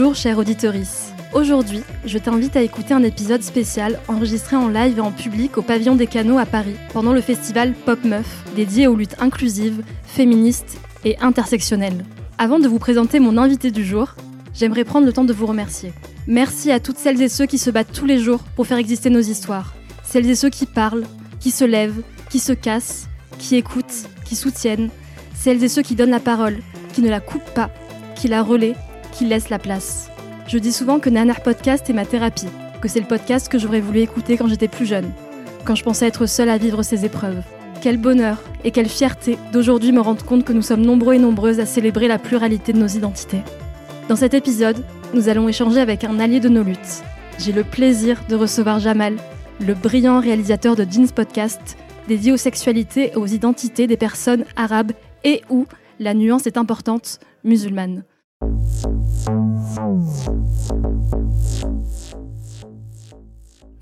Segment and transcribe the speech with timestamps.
[0.00, 1.12] Bonjour chère auditorice.
[1.34, 5.62] Aujourd'hui, je t'invite à écouter un épisode spécial enregistré en live et en public au
[5.62, 10.78] Pavillon des Canaux à Paris pendant le festival Pop Meuf dédié aux luttes inclusives, féministes
[11.04, 12.06] et intersectionnelles.
[12.38, 14.14] Avant de vous présenter mon invité du jour,
[14.54, 15.92] j'aimerais prendre le temps de vous remercier.
[16.26, 19.10] Merci à toutes celles et ceux qui se battent tous les jours pour faire exister
[19.10, 19.74] nos histoires.
[20.02, 21.04] Celles et ceux qui parlent,
[21.40, 24.88] qui se lèvent, qui se cassent, qui écoutent, qui soutiennent.
[25.34, 26.56] Celles et ceux qui donnent la parole,
[26.94, 27.68] qui ne la coupent pas,
[28.14, 28.76] qui la relaient
[29.28, 30.10] laisse la place.
[30.46, 32.48] Je dis souvent que Nanar Podcast est ma thérapie,
[32.80, 35.10] que c'est le podcast que j'aurais voulu écouter quand j'étais plus jeune,
[35.64, 37.42] quand je pensais être seule à vivre ces épreuves.
[37.80, 41.60] Quel bonheur et quelle fierté d'aujourd'hui me rendre compte que nous sommes nombreux et nombreuses
[41.60, 43.42] à célébrer la pluralité de nos identités.
[44.08, 47.02] Dans cet épisode, nous allons échanger avec un allié de nos luttes.
[47.38, 49.16] J'ai le plaisir de recevoir Jamal,
[49.60, 51.76] le brillant réalisateur de Jeans Podcast,
[52.08, 54.92] dédié aux sexualités et aux identités des personnes arabes
[55.24, 55.66] et où
[55.98, 58.02] la nuance est importante, musulmane.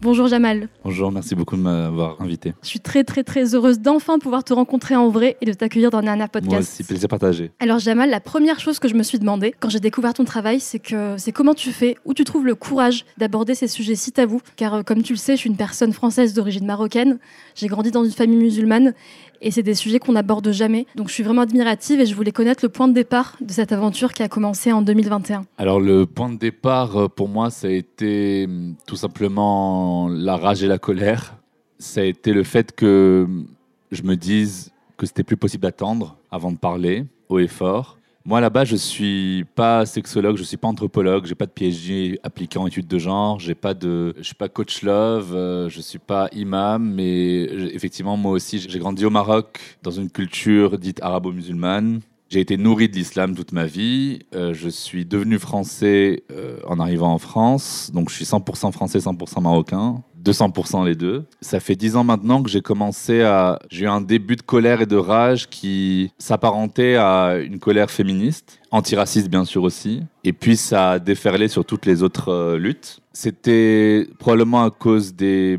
[0.01, 0.69] Bonjour Jamal.
[0.85, 2.55] Bonjour, merci beaucoup de m'avoir invité.
[2.63, 5.91] Je suis très très très heureuse d'enfin pouvoir te rencontrer en vrai et de t'accueillir
[5.91, 6.51] dans Nana Podcast.
[6.51, 7.51] Moi aussi, plaisir partagé.
[7.59, 10.61] Alors Jamal, la première chose que je me suis demandé quand j'ai découvert ton travail,
[10.61, 14.13] c'est que c'est comment tu fais, où tu trouves le courage d'aborder ces sujets si
[14.13, 14.41] tabous?
[14.55, 17.19] Car euh, comme tu le sais, je suis une personne française d'origine marocaine.
[17.57, 18.95] J'ai grandi dans une famille musulmane
[19.41, 20.87] et c'est des sujets qu'on n'aborde jamais.
[20.95, 23.73] Donc je suis vraiment admirative et je voulais connaître le point de départ de cette
[23.73, 25.45] aventure qui a commencé en 2021.
[25.59, 30.37] Alors le point de départ euh, pour moi, ça a été hum, tout simplement la
[30.37, 31.37] rage et la colère.
[31.79, 33.47] Ça a été le fait que hum,
[33.91, 37.98] je me dise que c'était plus possible d'attendre avant de parler haut et fort
[38.29, 42.59] moi, là-bas, je suis pas sexologue, je suis pas anthropologue, j'ai pas de PhD appliqué
[42.59, 45.99] en études de genre, j'ai pas de, je suis pas coach love, euh, je suis
[45.99, 52.01] pas imam, mais effectivement, moi aussi, j'ai grandi au Maroc dans une culture dite arabo-musulmane.
[52.29, 54.19] J'ai été nourri de l'islam toute ma vie.
[54.35, 57.91] Euh, je suis devenu français euh, en arrivant en France.
[57.95, 60.03] Donc je suis 100% français, 100% marocain.
[60.23, 61.25] 200% les deux.
[61.41, 63.59] Ça fait 10 ans maintenant que j'ai commencé à...
[63.71, 68.61] J'ai eu un début de colère et de rage qui s'apparentait à une colère féministe,
[68.71, 70.03] antiraciste bien sûr aussi.
[70.25, 73.01] Et puis ça a déferlé sur toutes les autres euh, luttes.
[73.13, 75.59] C'était probablement à cause des...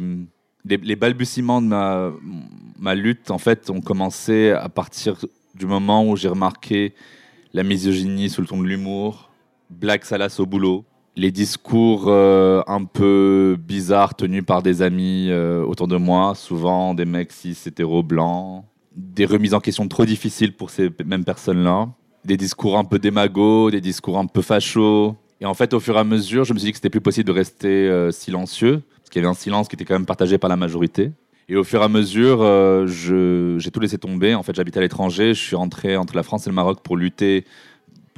[0.65, 2.11] Les, les balbutiements de ma,
[2.77, 5.15] ma lutte, en fait, ont commencé à partir
[5.55, 6.93] du moment où j'ai remarqué
[7.53, 9.29] la misogynie sous le ton de l'humour,
[9.69, 15.63] Black Salas au boulot, les discours euh, un peu bizarres tenus par des amis euh,
[15.63, 18.63] autour de moi, souvent des mecs cis hétéro blancs,
[18.95, 21.89] des remises en question trop difficiles pour ces mêmes personnes-là,
[22.25, 25.15] des discours un peu démagos, des discours un peu fachos.
[25.41, 27.01] Et en fait, au fur et à mesure, je me suis dit que c'était plus
[27.01, 30.05] possible de rester euh, silencieux, parce qu'il y avait un silence qui était quand même
[30.05, 31.11] partagé par la majorité.
[31.47, 32.45] Et au fur et à mesure,
[32.85, 34.35] j'ai tout laissé tomber.
[34.35, 35.33] En fait, j'habite à l'étranger.
[35.33, 37.43] Je suis rentré entre la France et le Maroc pour lutter,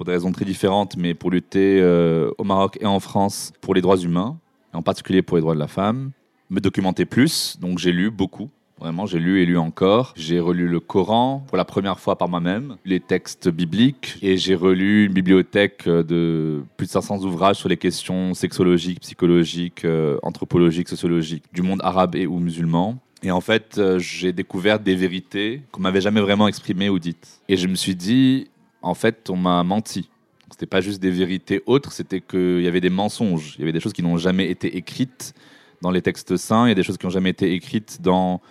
[0.01, 3.75] pour des raisons très différentes, mais pour lutter euh, au Maroc et en France pour
[3.75, 4.39] les droits humains,
[4.73, 6.09] et en particulier pour les droits de la femme.
[6.49, 7.59] Me documenter plus.
[7.59, 8.49] Donc, j'ai lu beaucoup.
[8.79, 10.13] Vraiment, j'ai lu et lu encore.
[10.15, 14.55] J'ai relu le Coran pour la première fois par moi-même, les textes bibliques, et j'ai
[14.55, 20.89] relu une bibliothèque de plus de 500 ouvrages sur les questions sexologiques, psychologiques, euh, anthropologiques,
[20.89, 22.97] sociologiques du monde arabe et ou musulman.
[23.21, 27.39] Et en fait, euh, j'ai découvert des vérités qu'on m'avait jamais vraiment exprimées ou dites.
[27.47, 28.47] Et je me suis dit,
[28.81, 30.09] en fait, on m'a menti.
[30.51, 33.55] C'était pas juste des vérités autres, c'était qu'il y avait des mensonges.
[33.57, 35.33] Il y avait des choses qui n'ont jamais été écrites
[35.81, 38.41] dans les textes saints, il y a des choses qui n'ont jamais été écrites dans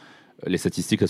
[0.46, 1.06] les statistiques, la,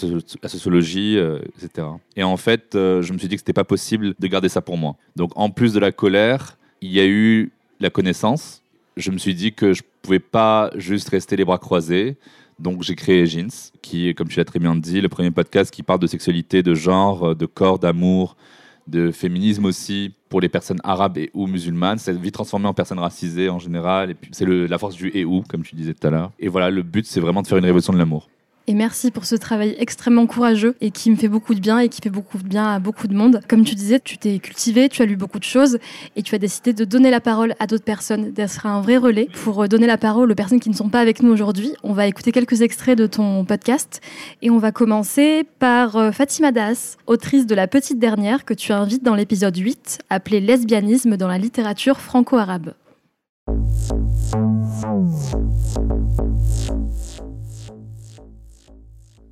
[0.48, 1.86] sociologie, euh, etc.
[2.16, 4.60] Et en fait, euh, je me suis dit que c'était pas possible de garder ça
[4.60, 4.96] pour moi.
[5.16, 8.62] Donc, en plus de la colère, il y a eu la connaissance.
[8.96, 12.16] Je me suis dit que je pouvais pas juste rester les bras croisés.
[12.58, 13.48] Donc j'ai créé Jeans,
[13.80, 16.62] qui est, comme tu l'as très bien dit, le premier podcast qui parle de sexualité,
[16.62, 18.36] de genre, de corps, d'amour,
[18.86, 21.98] de féminisme aussi pour les personnes arabes et ou musulmanes.
[21.98, 24.10] C'est vite transformé en personnes racisées en général.
[24.10, 26.32] Et puis c'est la force du et ou, comme tu disais tout à l'heure.
[26.38, 28.28] Et voilà, le but, c'est vraiment de faire une révolution de l'amour.
[28.66, 31.88] Et merci pour ce travail extrêmement courageux et qui me fait beaucoup de bien et
[31.88, 33.40] qui fait beaucoup de bien à beaucoup de monde.
[33.48, 35.78] Comme tu disais, tu t'es cultivé, tu as lu beaucoup de choses
[36.14, 39.28] et tu as décidé de donner la parole à d'autres personnes, d'être un vrai relais
[39.42, 41.74] pour donner la parole aux personnes qui ne sont pas avec nous aujourd'hui.
[41.82, 44.00] On va écouter quelques extraits de ton podcast
[44.42, 48.72] et on va commencer par euh, Fatima Das, autrice de La Petite Dernière que tu
[48.72, 52.74] invites dans l'épisode 8, appelé Lesbianisme dans la littérature franco-arabe.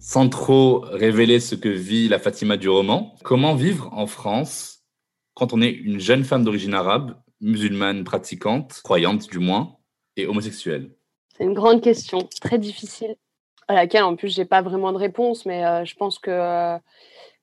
[0.08, 4.86] Sans trop révéler ce que vit la Fatima du roman, comment vivre en France
[5.34, 9.76] quand on est une jeune femme d'origine arabe, musulmane pratiquante, croyante du moins,
[10.16, 10.96] et homosexuelle?
[11.36, 13.16] C'est une grande question, très difficile,
[13.68, 16.78] à laquelle en plus j'ai pas vraiment de réponse, mais euh, je pense que euh,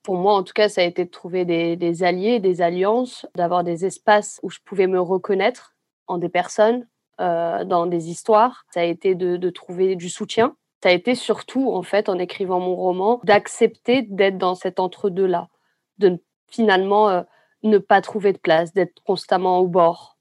[0.02, 3.64] pour moi en tout cas ça a été de trouver des, alliés, des alliances, d'avoir
[3.64, 5.76] des espaces où je pouvais me reconnaître
[6.08, 6.88] en des personnes,
[7.22, 8.66] euh, dans des histoires.
[8.74, 12.60] Ça a été de trouver du soutien ça a été surtout, en fait, en écrivant
[12.60, 15.50] mon roman, d'accepter d'être dans cet entre-deux-là,
[15.98, 17.24] de finalement euh,
[17.64, 20.20] ne pas trouver de place, d'être constamment au bord.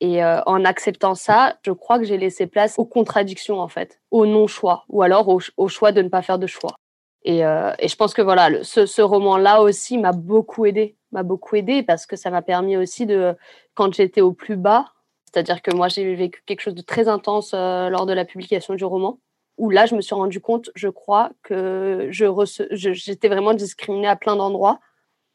[0.00, 3.98] Et euh, en acceptant ça, je crois que j'ai laissé place aux contradictions, en fait,
[4.10, 6.76] au non-choix, ou alors au, choix de ne pas faire de choix.
[7.22, 11.82] Et, euh, je pense que voilà, ce, roman-là aussi m'a beaucoup aidé, m'a beaucoup aidé
[11.82, 13.34] parce que ça m'a permis aussi de,
[13.72, 14.84] quand j'étais au plus bas,
[15.24, 18.84] c'est-à-dire que moi j'ai vécu quelque chose de très intense lors de la publication du
[18.84, 19.18] roman
[19.56, 24.36] où là, je me suis rendu compte, je crois, que j'étais vraiment discriminée à plein
[24.36, 24.80] d'endroits.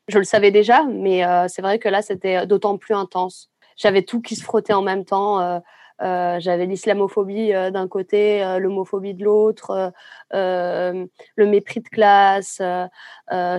[0.07, 3.49] Je le savais déjà, mais euh, c'est vrai que là, c'était d'autant plus intense.
[3.77, 5.61] J'avais tout qui se frottait en même temps.
[6.01, 9.91] Euh, j'avais l'islamophobie euh, d'un côté, euh, l'homophobie de l'autre,
[10.31, 11.05] le
[11.45, 12.61] mépris de classe,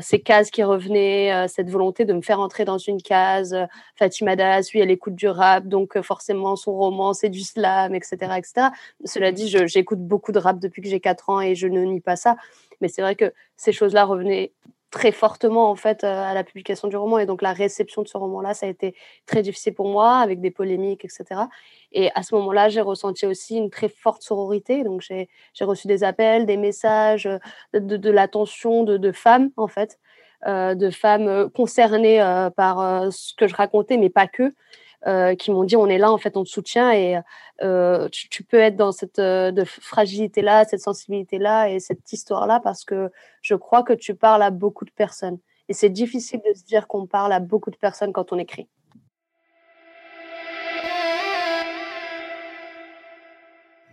[0.03, 3.57] ces cases qui revenaient, cette volonté de me faire entrer dans une case.
[3.97, 8.17] Fatima Das, oui, elle écoute du rap, donc forcément son roman c'est du slam, etc.,
[8.37, 8.69] etc.
[9.05, 12.01] Cela dit, j'écoute beaucoup de rap depuis que j'ai 4 ans et je ne nie
[12.01, 12.37] pas ça,
[12.81, 14.53] mais c'est vrai que ces choses-là revenaient
[14.91, 18.17] très fortement en fait à la publication du roman et donc la réception de ce
[18.17, 18.95] roman-là, ça a été
[19.27, 21.43] très difficile pour moi avec des polémiques, etc.
[21.93, 24.85] Et à ce moment-là, j'ai ressenti aussi une très forte sororité.
[24.85, 25.29] Donc, j'ai
[25.61, 27.39] reçu des appels, des messages, euh,
[27.73, 29.99] de, l'attention de, femmes, en fait,
[30.47, 34.55] euh, de femmes euh, concernées euh, par euh, ce que je racontais, mais pas que,
[35.07, 37.19] euh, qui m'ont dit on est là, en fait, on te soutient et
[38.13, 43.11] tu, tu, peux être dans cette de fragilité-là, cette sensibilité-là et cette histoire-là parce que
[43.43, 45.39] je crois que tu parles à beaucoup de personnes.
[45.69, 48.69] Et c'est difficile de se dire qu'on parle à beaucoup de personnes quand on écrit.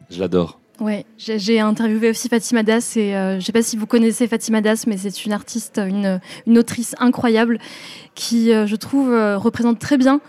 [0.10, 0.60] Je l'adore.
[0.80, 4.28] Ouais, j'ai interviewé aussi Fatima Das et euh, je ne sais pas si vous connaissez
[4.28, 7.58] Fatima Das, mais c'est une artiste, une, une, autrice incroyable
[8.14, 10.22] qui, euh, je trouve, euh, représente très bien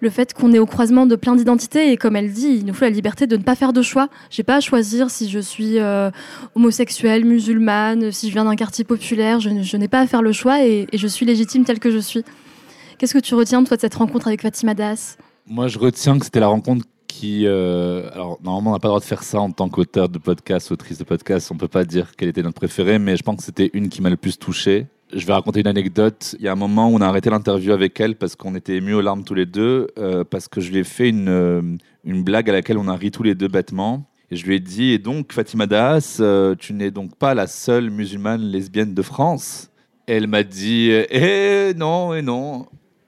[0.00, 2.74] le fait qu'on est au croisement de plein d'identités et comme elle dit, il nous
[2.74, 4.08] faut la liberté de ne pas faire de choix.
[4.30, 5.78] J'ai pas à choisir si je suis
[6.54, 9.40] homosexuelle, musulmane, si je viens d'un quartier populaire.
[9.40, 11.98] Je, n'ai pas à faire le choix et, et, je suis légitime telle que je
[11.98, 12.24] suis.
[12.98, 15.18] Qu'est-ce que tu retiens toi de cette rencontre avec Fatima Das?
[15.46, 17.46] Moi, je retiens que c'était la rencontre qui.
[17.46, 20.18] Euh, alors, normalement, on n'a pas le droit de faire ça en tant qu'auteur de
[20.18, 21.50] podcast, autrice de podcast.
[21.50, 24.02] On peut pas dire quelle était notre préférée, mais je pense que c'était une qui
[24.02, 24.86] m'a le plus touché.
[25.12, 26.34] Je vais raconter une anecdote.
[26.38, 28.76] Il y a un moment où on a arrêté l'interview avec elle parce qu'on était
[28.76, 31.62] émus aux larmes tous les deux, euh, parce que je lui ai fait une, euh,
[32.04, 34.04] une blague à laquelle on a ri tous les deux bêtement.
[34.30, 36.20] Et je lui ai dit, et donc, Fatima Das,
[36.58, 39.70] tu n'es donc pas la seule musulmane lesbienne de France?
[40.08, 42.66] Elle m'a dit, eh non, et non.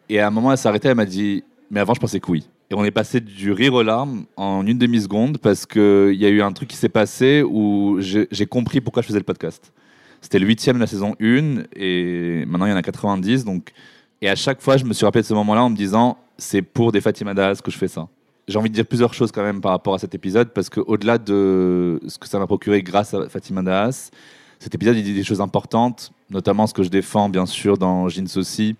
[0.08, 2.30] Et à un moment, elle s'est arrêtée, elle m'a dit, mais avant, je pensais que
[2.30, 2.46] oui.
[2.70, 6.28] Et on est passé du rire aux larmes en une demi-seconde parce qu'il y a
[6.28, 9.72] eu un truc qui s'est passé où j'ai compris pourquoi je faisais le podcast.
[10.20, 13.44] C'était le huitième de la saison 1 et maintenant il y en a 90.
[13.44, 13.72] Donc,
[14.20, 16.62] et à chaque fois, je me suis rappelé de ce moment-là en me disant c'est
[16.62, 18.08] pour des Fatima Das que je fais ça.
[18.46, 21.18] J'ai envie de dire plusieurs choses quand même par rapport à cet épisode parce qu'au-delà
[21.18, 24.10] de ce que ça m'a procuré grâce à Fatima Das,
[24.58, 28.08] cet épisode il dit des choses importantes, notamment ce que je défends bien sûr dans
[28.08, 28.76] Jeans aussi,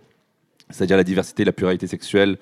[0.71, 2.39] c'est-à-dire la diversité la pluralité sexuelle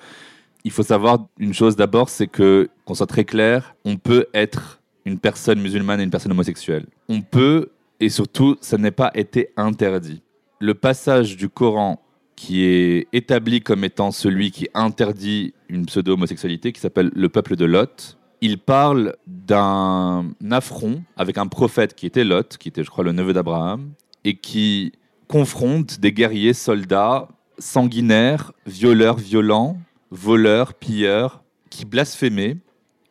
[0.67, 4.81] il faut savoir une chose d'abord, c'est que, qu'on soit très clair, on peut être
[5.05, 6.87] une personne musulmane et une personne homosexuelle.
[7.09, 10.23] On peut, et surtout, ça n'est pas été interdit.
[10.61, 12.01] Le passage du Coran
[12.37, 17.65] qui est établi comme étant celui qui interdit une pseudo-homosexualité, qui s'appelle le peuple de
[17.65, 23.05] Lot, il parle d'un affront avec un prophète qui était Lot, qui était, je crois,
[23.05, 23.91] le neveu d'Abraham,
[24.25, 24.93] et qui
[25.29, 29.79] confronte des guerriers soldats sanguinaires, violeurs, violents,
[30.11, 32.59] voleurs, pilleurs, qui blasphémaient,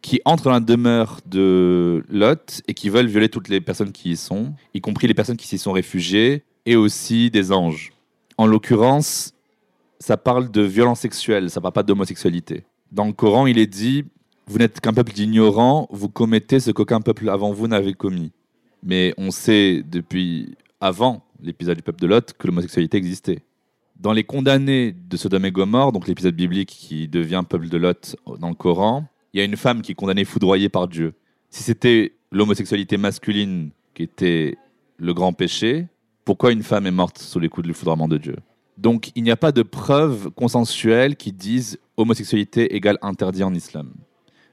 [0.05, 4.11] qui entrent dans la demeure de Lot et qui veulent violer toutes les personnes qui
[4.11, 7.91] y sont, y compris les personnes qui s'y sont réfugiées, et aussi des anges.
[8.37, 9.33] En l'occurrence,
[9.99, 12.65] ça parle de violence sexuelle, ça parle pas d'homosexualité.
[12.91, 14.03] Dans le Coran, il est dit
[14.45, 18.31] Vous n'êtes qu'un peuple d'ignorants, vous commettez ce qu'aucun peuple avant vous n'avait commis.
[18.83, 23.39] Mais on sait depuis avant l'épisode du peuple de Lot que l'homosexualité existait.
[23.99, 28.15] Dans les condamnés de Sodome et Gomorre, donc l'épisode biblique qui devient peuple de Lot
[28.37, 29.05] dans le Coran,
[29.35, 31.13] il y a une femme qui est condamnée foudroyée par Dieu.
[31.49, 34.57] Si c'était l'homosexualité masculine qui était
[34.97, 35.87] le grand péché,
[36.23, 38.37] pourquoi une femme est morte sous les coups du foudroiement de Dieu?
[38.77, 43.91] Donc il n'y a pas de preuves consensuelles qui disent homosexualité égale interdit en islam.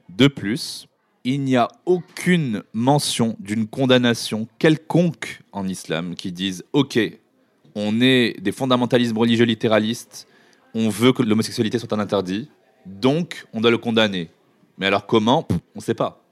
[0.09, 0.89] De plus,
[1.23, 6.99] il n'y a aucune mention d'une condamnation quelconque en islam qui dise OK,
[7.77, 10.27] on est des fondamentalismes religieux littéralistes,
[10.75, 12.51] on veut que l'homosexualité soit un interdit,
[12.85, 14.29] donc on doit le condamner.
[14.79, 15.47] Mais alors comment?
[15.51, 16.23] On ne sait pas.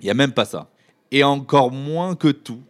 [0.00, 0.70] Il n'y a même pas ça.
[1.10, 2.60] Et encore moins que tout,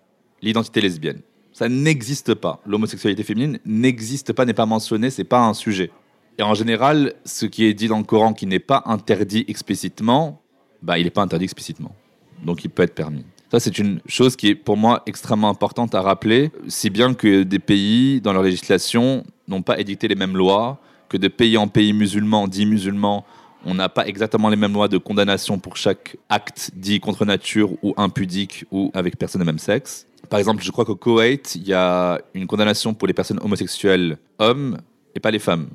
[0.43, 1.21] l'identité lesbienne.
[1.53, 2.61] Ça n'existe pas.
[2.67, 5.91] L'homosexualité féminine n'existe pas, n'est pas mentionnée, c'est pas un sujet.
[6.39, 10.41] Et en général, ce qui est dit dans le Coran qui n'est pas interdit explicitement,
[10.83, 11.95] bah, il n'est pas interdit explicitement.
[12.43, 13.25] Donc il peut être permis.
[13.51, 17.43] Ça, c'est une chose qui est pour moi extrêmement importante à rappeler, si bien que
[17.43, 21.67] des pays, dans leur législation, n'ont pas édicté les mêmes lois, que de pays en
[21.67, 23.27] pays musulmans, dits musulmans,
[23.65, 27.71] on n'a pas exactement les mêmes lois de condamnation pour chaque acte dit contre nature
[27.83, 30.07] ou impudique ou avec personne de même sexe.
[30.29, 34.19] Par exemple, je crois qu'au Koweït, il y a une condamnation pour les personnes homosexuelles
[34.39, 34.79] hommes
[35.15, 35.69] et pas les femmes.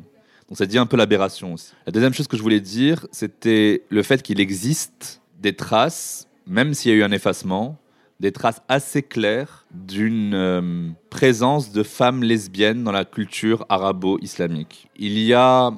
[0.47, 1.73] Donc ça dit un peu l'aberration aussi.
[1.85, 6.73] La deuxième chose que je voulais dire, c'était le fait qu'il existe des traces, même
[6.73, 7.77] s'il y a eu un effacement,
[8.19, 14.87] des traces assez claires d'une euh, présence de femmes lesbiennes dans la culture arabo-islamique.
[14.95, 15.71] Il y a,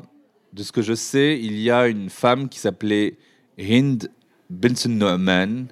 [0.57, 3.17] de ce que je sais, il y a une femme qui s'appelait
[3.59, 4.09] Hind
[4.49, 5.67] Benson Noman,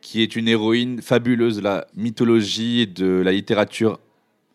[0.00, 4.00] qui est une héroïne fabuleuse de la mythologie et de la littérature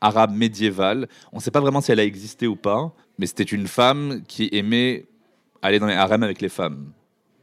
[0.02, 1.08] arabe médiévale.
[1.32, 4.24] On ne sait pas vraiment si elle a existé ou pas, mais c'était une femme
[4.28, 5.06] qui aimait
[5.62, 6.92] aller dans les harems avec les femmes.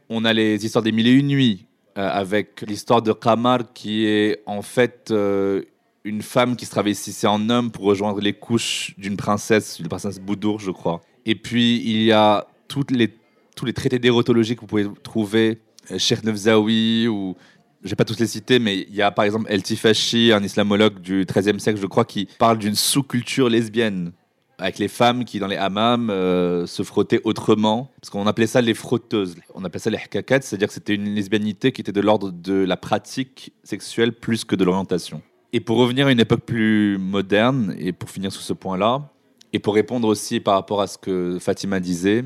[0.09, 4.05] On a les histoires des mille et une nuits, euh, avec l'histoire de Kamar, qui
[4.05, 5.63] est en fait euh,
[6.03, 10.19] une femme qui se travestissait en homme pour rejoindre les couches d'une princesse, une princesse
[10.19, 10.99] Boudour, je crois.
[11.25, 13.09] Et puis, il y a toutes les,
[13.55, 15.59] tous les traités d'érotologie que vous pouvez trouver,
[15.91, 17.35] euh, Cheikh Nevzaoui ou
[17.83, 20.43] je vais pas tous les citer, mais il y a par exemple El Tifashi, un
[20.43, 24.11] islamologue du XIIIe siècle, je crois, qui parle d'une sous-culture lesbienne
[24.59, 27.89] avec les femmes qui, dans les hammams, euh, se frottaient autrement.
[28.01, 29.35] Parce qu'on appelait ça les frotteuses.
[29.55, 32.65] On appelait ça les hkakat, c'est-à-dire que c'était une lesbianité qui était de l'ordre de
[32.65, 35.21] la pratique sexuelle plus que de l'orientation.
[35.53, 39.09] Et pour revenir à une époque plus moderne, et pour finir sur ce point-là,
[39.53, 42.23] et pour répondre aussi par rapport à ce que Fatima disait,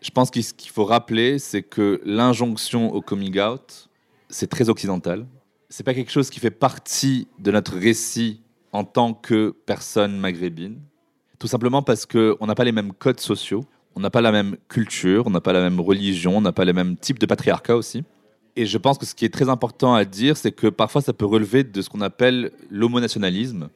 [0.00, 3.88] je pense qu'il faut rappeler, c'est que l'injonction au coming out,
[4.28, 5.26] c'est très occidental.
[5.68, 8.40] C'est pas quelque chose qui fait partie de notre récit
[8.72, 10.80] en tant que personne maghrébine.
[11.38, 13.64] Tout simplement parce qu'on n'a pas les mêmes codes sociaux,
[13.94, 16.64] on n'a pas la même culture, on n'a pas la même religion, on n'a pas
[16.64, 18.02] les mêmes types de patriarcat aussi.
[18.56, 21.12] Et je pense que ce qui est très important à dire, c'est que parfois ça
[21.12, 23.68] peut relever de ce qu'on appelle l'homonationalisme,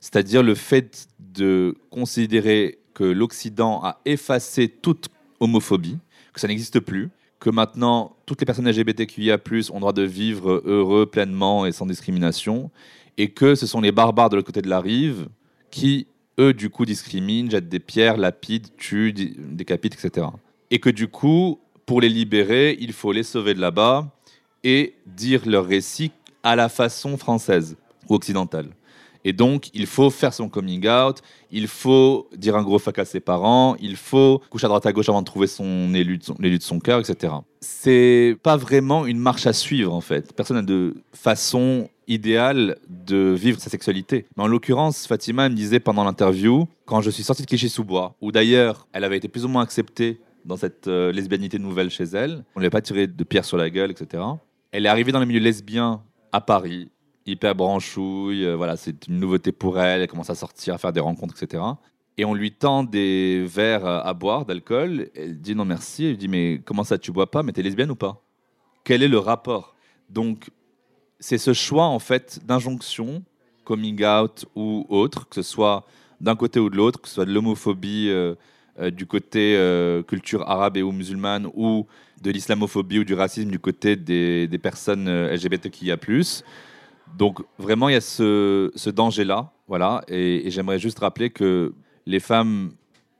[0.00, 5.98] c'est-à-dire le fait de considérer que l'Occident a effacé toute homophobie,
[6.32, 9.38] que ça n'existe plus, que maintenant toutes les personnes LGBTQIA+
[9.72, 12.70] ont droit de vivre heureux, pleinement et sans discrimination,
[13.16, 15.28] et que ce sont les barbares de l'autre côté de la rive
[15.70, 16.06] qui,
[16.38, 20.26] eux, du coup, discriminent, jettent des pierres, lapident, tuent, décapitent, etc.
[20.70, 24.10] Et que du coup, pour les libérer, il faut les sauver de là-bas
[24.62, 27.76] et dire leur récit à la façon française
[28.08, 28.70] ou occidentale.
[29.24, 31.18] Et donc, il faut faire son coming out,
[31.50, 34.92] il faut dire un gros fuck à ses parents, il faut coucher à droite à
[34.92, 37.34] gauche avant de trouver son élu de son, l'élu de son cœur, etc.
[37.60, 40.32] C'est pas vraiment une marche à suivre, en fait.
[40.34, 44.26] Personne n'a de façon idéale de vivre sa sexualité.
[44.36, 48.32] Mais en l'occurrence, Fatima me disait pendant l'interview, quand je suis sorti de Clichy-sous-Bois, où
[48.32, 52.44] d'ailleurs, elle avait été plus ou moins acceptée dans cette euh, lesbianité nouvelle chez elle,
[52.54, 54.22] on ne lui a pas tiré de pierre sur la gueule, etc.
[54.72, 56.90] Elle est arrivée dans le milieu lesbien à Paris,
[57.26, 60.92] hyper branchouille, euh, voilà, c'est une nouveauté pour elle, elle commence à sortir, à faire
[60.92, 61.62] des rencontres, etc.
[62.18, 66.28] Et on lui tend des verres à boire d'alcool, elle dit non merci, elle dit
[66.28, 68.22] mais comment ça tu bois pas, mais t'es lesbienne ou pas?
[68.84, 69.74] Quel est le rapport?
[70.08, 70.50] Donc
[71.18, 73.22] c'est ce choix en fait d'injonction,
[73.64, 75.86] coming out ou autre, que ce soit
[76.20, 78.34] d'un côté ou de l'autre, que ce soit de l'homophobie euh,
[78.80, 79.56] euh, du côté
[80.06, 81.86] culture arabe et ou musulmane ou
[82.20, 85.96] de l'islamophobie ou du racisme du côté des, des personnes LGBTQIA+.
[87.16, 89.52] Donc vraiment, il y a ce, danger-là.
[89.68, 90.02] Voilà.
[90.08, 91.72] Et, j'aimerais juste rappeler que
[92.06, 92.72] les femmes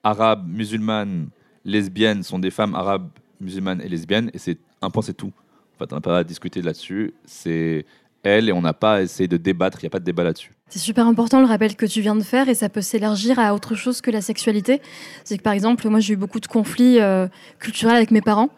[0.02, 1.28] arabes, musulmanes,
[1.64, 4.30] lesbiennes sont des femmes arabes, musulmanes et lesbiennes.
[4.34, 5.32] Et c'est un point, c'est tout.
[5.74, 7.14] En fait, on n'a pas à discuter là-dessus.
[7.24, 7.84] C'est
[8.22, 9.78] elles et on n'a pas à essayer de débattre.
[9.80, 10.52] Il n'y a pas de débat là-dessus.
[10.70, 13.54] C'est super important le rappel que tu viens de faire et ça peut s'élargir à
[13.54, 14.80] autre chose que la sexualité.
[15.24, 17.26] C'est que par exemple, moi j'ai eu beaucoup de conflits euh,
[17.58, 18.50] culturels avec mes parents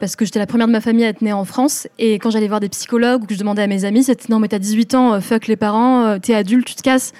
[0.00, 2.30] parce que j'étais la première de ma famille à être née en France et quand
[2.30, 4.58] j'allais voir des psychologues ou que je demandais à mes amis, c'était non mais t'as
[4.58, 7.12] 18 ans, euh, fuck les parents, euh, t'es adulte, tu te casses.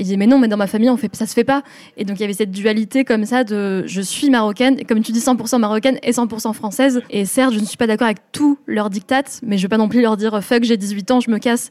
[0.00, 1.62] Et je mais non, mais dans ma famille, on fait, ça se fait pas.
[1.98, 5.12] Et donc, il y avait cette dualité comme ça de je suis marocaine, comme tu
[5.12, 7.02] dis, 100% marocaine et 100% française.
[7.10, 9.76] Et certes, je ne suis pas d'accord avec tous leurs dictates, mais je vais pas
[9.76, 11.68] non plus leur dire fuck, j'ai 18 ans, je me casse.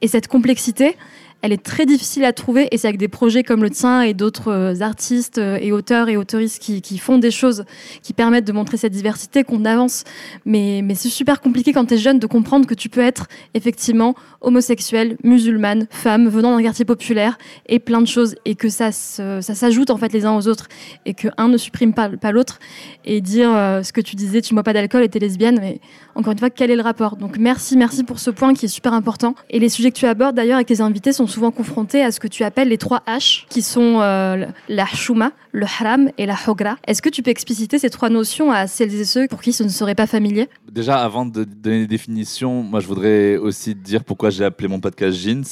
[0.00, 0.96] Et cette complexité,
[1.42, 4.14] elle est très difficile à trouver et c'est avec des projets comme le tien et
[4.14, 7.64] d'autres euh, artistes euh, et auteurs et autoristes qui, qui, font des choses
[8.02, 10.04] qui permettent de montrer cette diversité qu'on avance.
[10.44, 13.26] Mais, mais c'est super compliqué quand tu es jeune de comprendre que tu peux être
[13.54, 18.92] effectivement homosexuelle, musulmane, femme, venant d'un quartier populaire et plein de choses et que ça,
[18.92, 20.68] ça s'ajoute en fait les uns aux autres
[21.04, 22.58] et que un ne supprime pas, pas l'autre
[23.04, 25.80] et dire euh, ce que tu disais, tu bois pas d'alcool et t'es lesbienne, mais
[26.14, 27.16] encore une fois, quel est le rapport?
[27.16, 29.34] Donc merci, merci pour ce point qui est super important.
[29.50, 32.18] Et les sujets que tu abordes d'ailleurs avec tes invités sont souvent confrontés à ce
[32.18, 36.34] que tu appelles les trois H, qui sont euh, la shuma, le haram et la
[36.46, 36.78] hogra.
[36.86, 39.62] Est-ce que tu peux expliciter ces trois notions à celles et ceux pour qui ce
[39.62, 40.48] ne serait pas familier?
[40.72, 44.80] Déjà, avant de donner des définitions, moi je voudrais aussi dire pourquoi j'ai appelé mon
[44.80, 45.44] podcast Jeans.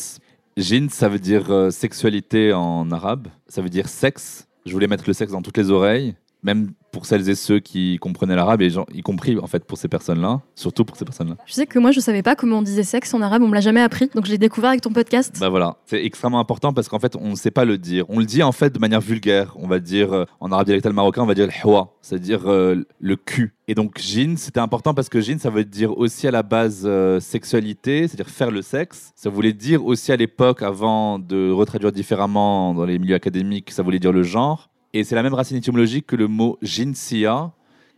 [0.57, 4.49] Jeans, ça veut dire euh, sexualité en arabe, ça veut dire sexe.
[4.65, 7.99] Je voulais mettre le sexe dans toutes les oreilles même pour celles et ceux qui
[7.99, 11.37] comprenaient l'arabe, et y compris en fait pour ces personnes-là, surtout pour ces personnes-là.
[11.45, 13.55] Je sais que moi je savais pas comment on disait sexe en arabe, on me
[13.55, 15.37] l'a jamais appris, donc je l'ai découvert avec ton podcast.
[15.41, 18.05] Bah voilà, c'est extrêmement important parce qu'en fait on ne sait pas le dire.
[18.09, 19.57] On le dit en fait de manière vulgaire.
[19.59, 22.85] On va dire euh, en arabe dialectal marocain, on va dire le hwa, c'est-à-dire euh,
[23.01, 23.55] le cul.
[23.67, 26.83] Et donc jin, c'était important parce que jin, ça veut dire aussi à la base
[26.85, 29.13] euh, sexualité, c'est-à-dire faire le sexe.
[29.17, 33.83] Ça voulait dire aussi à l'époque, avant de retraduire différemment dans les milieux académiques, ça
[33.83, 34.69] voulait dire le genre.
[34.95, 37.53] Et c'est la même racine étymologique que le mot jinsia,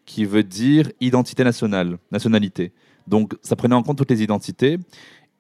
[0.07, 2.73] qui veut dire identité nationale, nationalité.
[3.07, 4.79] Donc ça prenait en compte toutes les identités.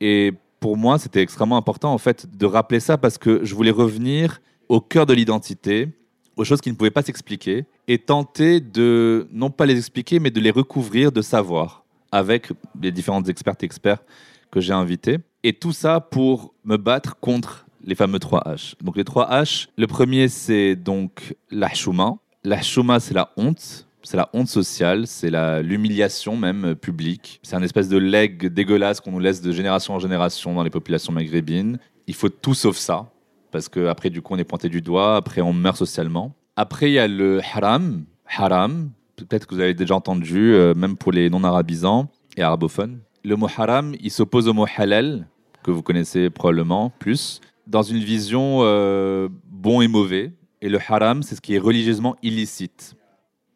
[0.00, 3.70] Et pour moi, c'était extrêmement important en fait de rappeler ça parce que je voulais
[3.70, 5.88] revenir au cœur de l'identité,
[6.36, 10.30] aux choses qui ne pouvaient pas s'expliquer, et tenter de, non pas les expliquer, mais
[10.30, 14.02] de les recouvrir de savoir avec les différentes expertes et experts
[14.50, 15.18] que j'ai invités.
[15.42, 18.74] Et tout ça pour me battre contre les fameux 3 H.
[18.82, 22.16] Donc les 3 H, le premier c'est donc la chouma.
[22.44, 25.30] La chouma c'est la honte, c'est la honte sociale, c'est
[25.62, 27.40] l'humiliation même euh, publique.
[27.42, 30.70] C'est un espèce de leg dégueulasse qu'on nous laisse de génération en génération dans les
[30.70, 31.78] populations maghrébines.
[32.06, 33.10] Il faut tout sauf ça,
[33.52, 36.34] parce qu'après du coup on est pointé du doigt, après on meurt socialement.
[36.56, 40.96] Après il y a le haram, haram, peut-être que vous avez déjà entendu, euh, même
[40.96, 42.98] pour les non-arabisants et arabophones.
[43.24, 45.26] Le mot haram, il s'oppose au mot halal,
[45.62, 50.32] que vous connaissez probablement plus dans une vision euh, bon et mauvais.
[50.62, 52.94] Et le haram, c'est ce qui est religieusement illicite.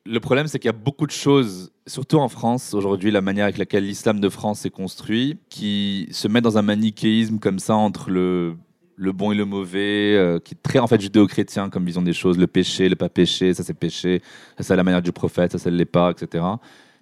[0.06, 3.44] Le problème, c'est qu'il y a beaucoup de choses, surtout en France, aujourd'hui, la manière
[3.44, 7.74] avec laquelle l'islam de France est construit, qui se met dans un manichéisme comme ça
[7.74, 8.56] entre le,
[9.00, 12.12] le bon et le mauvais, euh, qui est très en fait judéo-chrétien comme vision des
[12.12, 14.20] choses, le péché, le pas péché, ça c'est péché,
[14.58, 16.44] ça c'est la manière du prophète, ça c'est l'est pas, etc.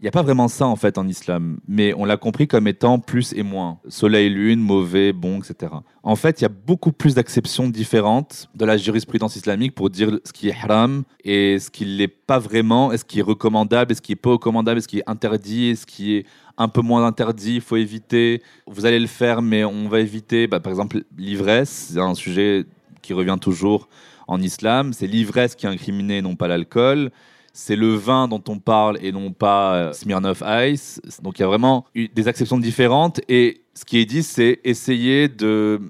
[0.01, 2.69] Il n'y a pas vraiment ça en fait en islam, mais on l'a compris comme
[2.69, 3.81] étant plus et moins.
[3.89, 5.73] Soleil, lune, mauvais, bon, etc.
[6.05, 10.21] En fait, il y a beaucoup plus d'acceptions différentes de la jurisprudence islamique pour dire
[10.25, 13.23] ce qui est haram et ce qui ne l'est pas vraiment, et ce qui est
[13.23, 16.15] recommandable, et ce qui est pas recommandable, et ce qui est interdit, et ce qui
[16.15, 16.27] est
[16.59, 18.41] un peu moins interdit, il faut éviter.
[18.69, 20.47] Vous allez le faire, mais on va éviter.
[20.47, 22.67] Bah, par exemple, l'ivresse, c'est un sujet
[23.03, 23.89] qui revient toujours
[24.29, 24.93] en islam.
[24.93, 27.11] C'est l'ivresse qui est incriminée, non pas l'alcool
[27.53, 31.01] c'est le vin dont on parle et non pas euh, Smirnoff Ice.
[31.23, 33.21] Donc il y a vraiment des acceptions différentes.
[33.29, 35.81] Et ce qui est dit, c'est essayer de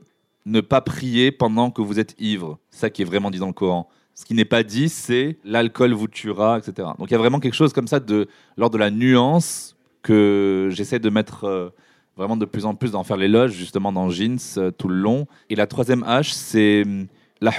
[0.47, 2.59] ne pas prier pendant que vous êtes ivre.
[2.71, 3.89] Ça qui est vraiment dit dans le Coran.
[4.15, 6.89] Ce qui n'est pas dit, c'est l'alcool vous tuera, etc.
[6.99, 10.71] Donc il y a vraiment quelque chose comme ça de l'ordre de la nuance que
[10.73, 11.69] j'essaie de mettre euh,
[12.17, 15.27] vraiment de plus en plus, d'en faire l'éloge justement dans Jeans euh, tout le long.
[15.51, 17.07] Et la troisième H, c'est hum,
[17.41, 17.53] la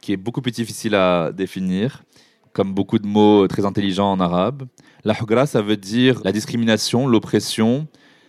[0.00, 2.04] qui est beaucoup plus difficile à définir
[2.58, 4.64] comme beaucoup de mots très intelligents en arabe.
[5.04, 7.86] La hugra, ça veut dire la discrimination, l'oppression.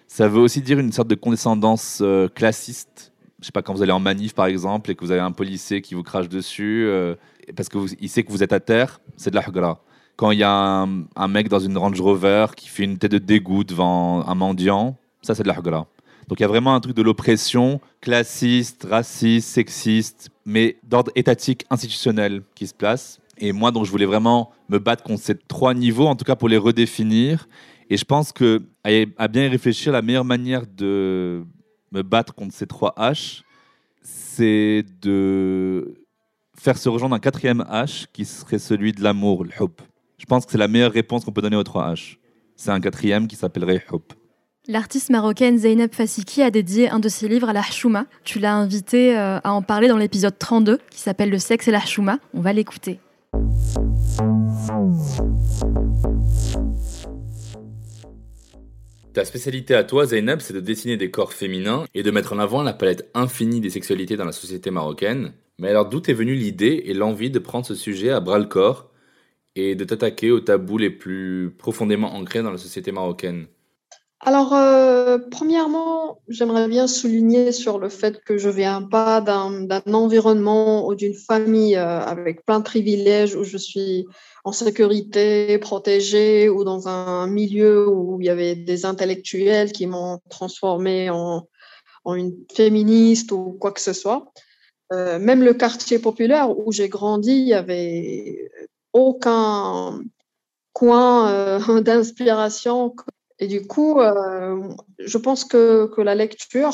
[0.08, 3.12] Ça veut aussi dire une sorte de condescendance euh, classiste.
[3.42, 5.32] Je sais pas, quand vous allez en manif, par exemple, et que vous avez un
[5.32, 7.16] policier qui vous crache dessus, euh,
[7.56, 9.82] parce qu'il sait que vous êtes à terre, c'est de la hugra.
[10.16, 13.18] Quand il y a un, mec dans une Range Rover qui fait une tête de
[13.18, 15.88] dégoût devant un mendiant, ça, c'est de la hugra.
[16.28, 21.66] Donc il y a vraiment un truc de l'oppression classiste, raciste, sexiste, mais d'ordre étatique,
[21.72, 23.20] institutionnel qui se place.
[23.40, 26.36] Et moi, donc, je voulais vraiment me battre contre ces trois niveaux, en tout cas
[26.36, 27.48] pour les redéfinir.
[27.90, 28.62] Et je pense que,
[29.18, 31.44] à bien y réfléchir, la meilleure manière de
[31.92, 33.42] me battre contre ces trois H,
[34.04, 36.06] c'est de
[36.56, 39.52] faire se rejoindre un quatrième H qui serait celui de l'amour, le.
[40.18, 42.18] Je pense que c'est la meilleure réponse qu'on peut donner aux trois H.
[42.56, 44.02] C'est un quatrième qui s'appellerait hub.
[44.68, 48.06] L'artiste marocaine Zeynep Fasiki a dédié un de ses livres à la Hchouma.
[48.24, 51.72] Tu l'as invité euh, à en parler dans l'épisode 32 qui s'appelle Le sexe et
[51.72, 52.20] la Hchouma.
[52.34, 53.00] On va l'écouter.
[59.14, 62.40] Ta spécialité à toi, Zeynep, c'est de dessiner des corps féminins et de mettre en
[62.40, 65.34] avant la palette infinie des sexualités dans la société marocaine.
[65.58, 68.46] Mais alors d'où est venue l'idée et l'envie de prendre ce sujet à bras le
[68.46, 68.92] corps
[69.56, 73.48] et de t'attaquer aux tabous les plus profondément ancrés dans la société marocaine?
[74.22, 80.86] Alors, euh, premièrement, j'aimerais bien souligner sur le fait que je viens pas d'un environnement
[80.88, 84.08] ou d'une famille euh, avec plein de privilèges où je suis
[84.44, 90.20] en sécurité, protégée ou dans un milieu où il y avait des intellectuels qui m'ont
[90.30, 91.48] transformée en,
[92.06, 94.34] une féministe ou quoi que ce soit.
[94.92, 98.52] Euh, même le quartier populaire où j'ai grandi, il y avait
[98.92, 100.02] aucun
[100.74, 102.94] coin d'inspiration
[103.40, 104.62] et du coup, euh,
[105.00, 106.74] je pense que, que, la lecture,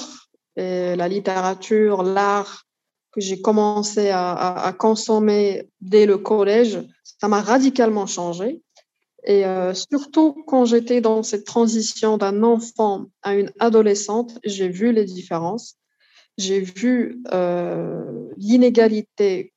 [0.55, 2.65] et la littérature, l'art
[3.11, 8.61] que j'ai commencé à, consommer dès le collège, ça m'a radicalement changé.
[9.25, 14.91] Et euh, surtout quand j'étais dans cette transition d'un enfant à une adolescente, j'ai vu
[14.91, 15.77] les différences.
[16.37, 19.53] J'ai vu euh, l'inégalité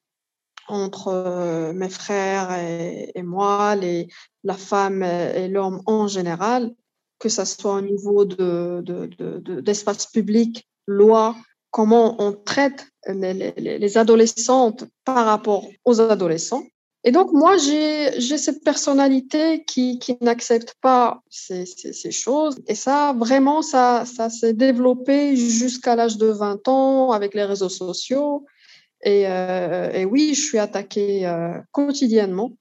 [0.68, 4.09] entre mes frères et, et moi, les,
[4.44, 6.75] la femme et l'homme en général
[7.18, 8.83] que ce soit au niveau de,
[9.61, 11.37] d'espace de, public, loi,
[11.70, 16.64] comment on traite les, les, adolescentes par rapport aux adolescents.
[17.04, 22.57] Et donc, moi, j'ai, cette personnalité qui, qui n'accepte pas ces, ces, choses.
[22.66, 27.68] Et ça, vraiment, ça, ça s'est développé jusqu'à l'âge de 20 ans avec les réseaux
[27.68, 28.44] sociaux.
[29.02, 32.52] Et, euh, oui, je suis attaquée euh, quotidiennement,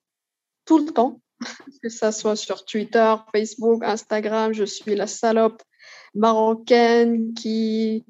[0.65, 1.19] tout le temps,
[1.83, 5.61] que ça soit sur Twitter, Facebook, Instagram, je suis la salope
[6.15, 8.05] marocaine qui,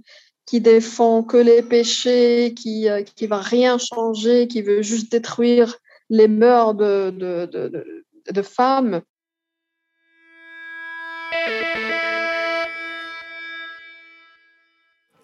[0.45, 5.77] qui défend que les péchés, qui euh, qui va rien changer, qui veut juste détruire
[6.09, 9.01] les mœurs de, de, de, de femmes.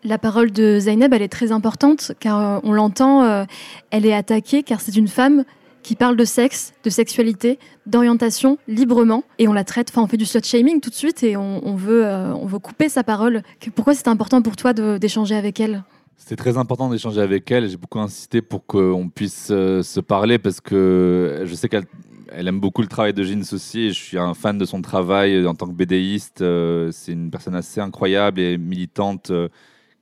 [0.05, 3.45] La parole de Zainab, elle est très importante car euh, on l'entend, euh,
[3.89, 5.45] elle est attaquée car c'est une femme
[5.83, 10.17] qui parle de sexe, de sexualité, d'orientation librement et on la traite, enfin on fait
[10.17, 13.43] du slut shaming tout de suite et on, veut, euh, on veut couper sa parole.
[13.75, 15.83] Pourquoi c'est important pour toi d'échanger avec elle?
[16.17, 17.69] C'est très important d'échanger avec elle.
[17.69, 21.85] J'ai beaucoup insisté pour qu'on puisse euh, se parler parce que je sais qu'elle
[22.35, 23.89] elle aime beaucoup le travail de Jeans aussi.
[23.89, 26.41] je suis un fan de son travail en tant que bédéiste.
[26.41, 29.31] Euh, c'est une personne assez incroyable et militante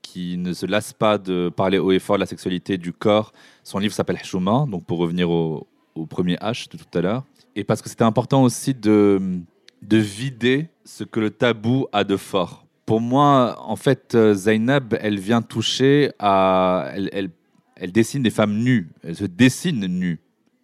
[0.02, 3.32] qui ne se lasse pas de parler haut et fort de la sexualité, du corps.
[3.64, 7.24] Son livre s'appelle Hchouma, donc pour revenir au, au premier H de tout à l'heure.
[7.56, 9.40] Et parce que c'était important aussi de,
[9.82, 12.66] de vider ce que le tabou a de fort.
[12.86, 16.90] Pour moi, en fait, euh, Zainab, elle vient toucher à.
[16.94, 17.30] Elle, elle,
[17.76, 18.90] elle dessine des femmes nues.
[19.04, 20.20] Elle se dessine nues.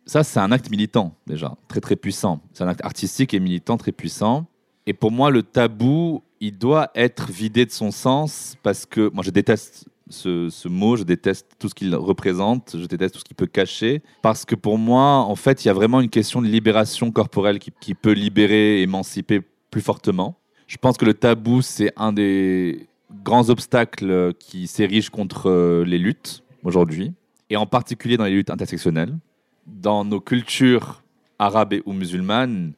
[0.06, 2.42] Ça, c'est un acte militant, déjà, très très puissant.
[2.54, 4.46] C'est un acte artistique et militant très puissant.
[4.86, 9.24] Et pour moi, le tabou, il doit être vidé de son sens parce que moi,
[9.24, 13.36] je déteste ce, mot, je déteste tout ce qu'il représente, je déteste tout ce qu'il
[13.36, 16.48] peut cacher, parce que pour moi, en fait, il y a vraiment une question de
[16.48, 19.42] libération corporelle qui, peut libérer, émanciper
[19.72, 20.40] plus fortement.
[20.68, 22.88] Je pense que le tabou, c'est un des
[23.24, 27.14] grands obstacles qui s'érigent contre euh, les luttes aujourd'hui,
[27.50, 29.18] et en particulier dans les luttes intersectionnelles.
[29.66, 31.04] Dans nos cultures
[31.40, 32.74] arabes ou musulmanes,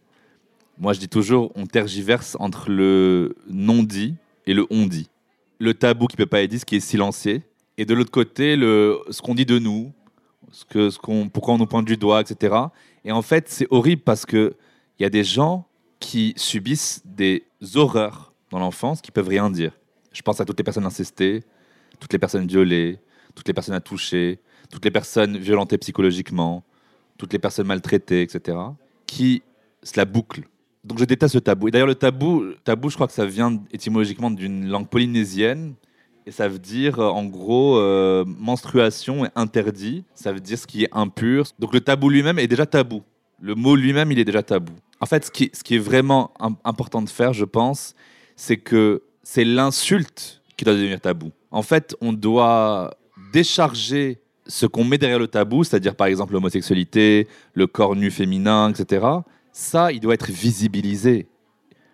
[0.77, 4.15] moi je dis toujours, on tergiverse entre le non-dit
[4.45, 5.09] et le on-dit
[5.59, 7.43] le tabou qui peut pas être dit, ce qui est silencié,
[7.77, 9.93] et de l'autre côté, ce qu'on dit de nous,
[10.51, 12.55] ce que, qu'on, pourquoi on nous pointe du doigt, etc.
[13.05, 14.55] Et en fait, c'est horrible parce que
[14.97, 15.65] il y a des gens
[15.99, 17.45] qui subissent des
[17.75, 19.71] horreurs dans l'enfance qui peuvent rien dire.
[20.11, 21.43] Je pense à toutes les personnes incestées,
[21.99, 22.99] toutes les personnes violées,
[23.35, 26.63] toutes les personnes à toucher, toutes les personnes violentées psychologiquement,
[27.17, 28.57] toutes les personnes maltraitées, etc.
[29.05, 29.43] Qui
[29.83, 30.47] se la bouclent
[30.83, 31.67] donc je déteste le tabou.
[31.67, 35.73] Et d'ailleurs, le tabou, tabou, je crois que ça vient étymologiquement d'une langue polynésienne.
[36.25, 40.03] Et ça veut dire, euh, en gros, euh, menstruation est interdit.
[40.13, 41.45] Ça veut dire ce qui est impur.
[41.59, 43.03] Donc le tabou lui-même est déjà tabou.
[43.41, 44.73] Le mot lui-même, il est déjà tabou.
[45.01, 47.95] En fait, ce qui, ce qui est vraiment important de faire, je pense,
[48.35, 51.31] c'est que c'est l'insulte qui doit devenir tabou.
[51.51, 52.91] En fait, on doit
[53.33, 58.69] décharger ce qu'on met derrière le tabou, c'est-à-dire par exemple l'homosexualité, le corps nu féminin,
[58.69, 59.19] etc
[59.51, 61.27] ça, il doit être visibilisé.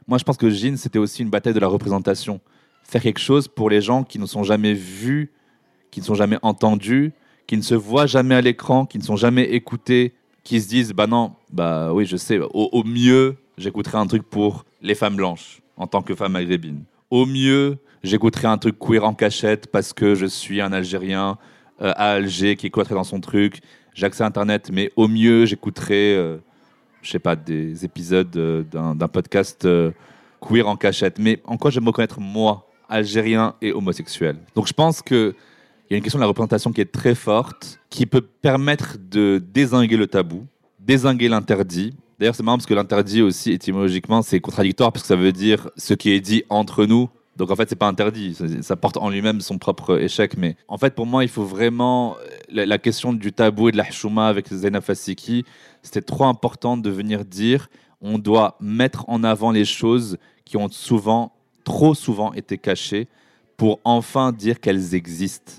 [0.08, 2.40] Moi, je pense que Jean, c'était aussi une bataille de la représentation.
[2.84, 5.32] Faire quelque chose pour les gens qui ne sont jamais vus,
[5.90, 7.14] qui ne sont jamais entendus,
[7.48, 10.14] qui ne se voient jamais à l'écran, qui ne sont jamais écoutés,
[10.44, 14.66] qui se disent Bah non, bah oui, je sais, au, mieux, j'écouterai un truc pour
[14.82, 16.84] les femmes blanches en tant que femme maghrébine.
[17.10, 21.38] au mieux, j'écouterai un truc queer en cachette parce que je suis un Algérien
[21.82, 23.62] euh, à Alger qui cloîtré dans son truc.
[23.94, 26.38] J'ai accès à Internet, mais au mieux, j'écouterai, euh,
[27.06, 29.92] je sais pas, des épisodes euh, d'un podcast euh,
[30.42, 31.20] queer en cachette.
[31.20, 34.38] Mais en quoi je me reconnaître, moi, Algérien et homosexuel?
[34.56, 35.36] Donc je pense que
[35.88, 38.98] il y a une question de la représentation qui est très forte, qui peut permettre
[39.00, 40.48] de désinguer le tabou,
[40.80, 41.94] désinguer l'interdit.
[42.18, 45.70] D'ailleurs, c'est marrant parce que l'interdit aussi, étymologiquement, c'est contradictoire parce que ça veut dire
[45.78, 47.08] ce qui est dit entre nous.
[47.36, 48.38] Donc en fait, c'est pas interdit.
[48.62, 50.38] Ça, porte en lui-même son propre échec.
[50.38, 52.16] Mais en fait, pour moi, il faut vraiment
[52.50, 55.44] la, question du tabou et de la hchouma avec Zainab Fassiki.
[55.82, 57.68] C'était trop important de venir dire
[58.02, 63.08] on doit mettre en avant les choses qui ont souvent, trop souvent été cachées
[63.58, 65.54] pour enfin dire qu'elles existent.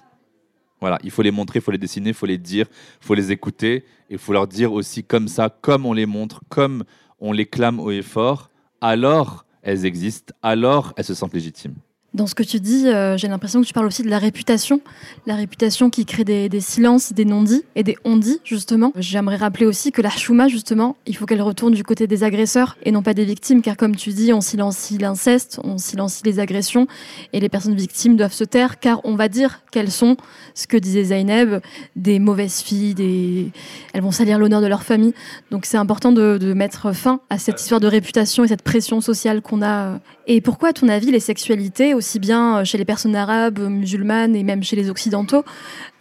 [0.81, 2.67] Voilà, il faut les montrer, il faut les dessiner, il faut les dire,
[3.03, 6.07] il faut les écouter, et il faut leur dire aussi comme ça, comme on les
[6.07, 6.85] montre, comme
[7.19, 8.51] on les clame haut et fort,
[8.83, 11.75] alors elles existent, alors elles se sentent légitimes.
[12.17, 14.81] Dans ce que tu dis, euh, j'ai l'impression que tu parles aussi de la réputation,
[15.27, 18.91] la réputation qui crée des, silences, des non-dits et des on-dits, justement.
[18.97, 22.79] J'aimerais rappeler aussi que la chouma, justement, il faut qu'elle retourne du côté des agresseurs
[22.85, 26.41] et non pas des victimes, car comme tu dis, on silencie l'inceste, on silencie les
[26.41, 26.87] agressions,
[27.35, 30.17] et les personnes victimes doivent se taire, car on va dire qu'elles sont,
[30.55, 31.61] ce que disait Zainab,
[31.97, 33.53] des mauvaises filles,
[33.93, 35.13] elles vont salir l'honneur de leur famille.
[35.51, 39.03] Donc c'est important de, de mettre fin à cette histoire de réputation et cette pression
[39.03, 40.01] sociale qu'on a.
[40.29, 44.43] Et pourquoi, à ton avis, les sexualités, aussi bien chez les personnes arabes, musulmanes et
[44.43, 45.45] même chez les occidentaux,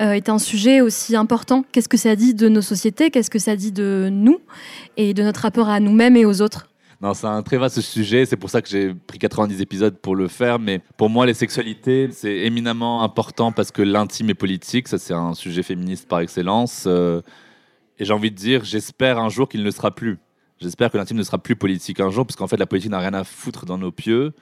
[0.01, 1.63] euh, est un sujet aussi important?
[1.71, 3.11] Qu'est-ce que ça dit de nos sociétés?
[3.11, 4.39] Qu'est-ce que ça dit de nous
[4.97, 6.67] et de notre rapport à nous-mêmes et aux autres?
[7.01, 8.25] Non, c'est un très vaste sujet.
[8.25, 10.57] C'est pour ça que j'ai pris 90 épisodes pour le faire.
[10.57, 14.87] Mais pour moi, les sexualités, c'est éminemment important parce que l'intime est politique.
[14.87, 16.85] Ça, c'est un sujet féministe par excellence.
[16.87, 17.21] Euh,
[17.99, 20.17] et j'ai envie de dire, j'espère un jour qu'il ne sera plus.
[20.59, 22.99] J'espère que l'intime ne sera plus politique un jour, parce qu'en fait, la politique n'a
[22.99, 24.33] rien à foutre dans nos pieux,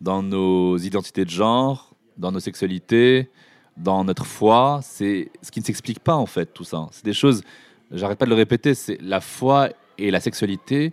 [0.00, 3.30] dans nos identités de genre, dans nos sexualités,
[3.76, 4.80] dans notre foi.
[4.82, 6.86] C'est ce qui ne s'explique pas, en fait, tout ça.
[6.92, 7.42] C'est des choses,
[7.90, 10.92] j'arrête pas de le répéter, c'est la foi et la sexualité,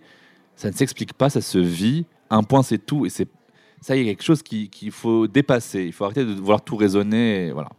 [0.56, 2.06] ça ne s'explique pas, ça se vit.
[2.30, 3.06] Un point, c'est tout.
[3.06, 3.28] Et c'est
[3.82, 5.84] ça, il y a quelque chose qui- qu'il faut dépasser.
[5.84, 7.52] Il faut arrêter de vouloir tout raisonner.
[7.52, 7.70] Voilà.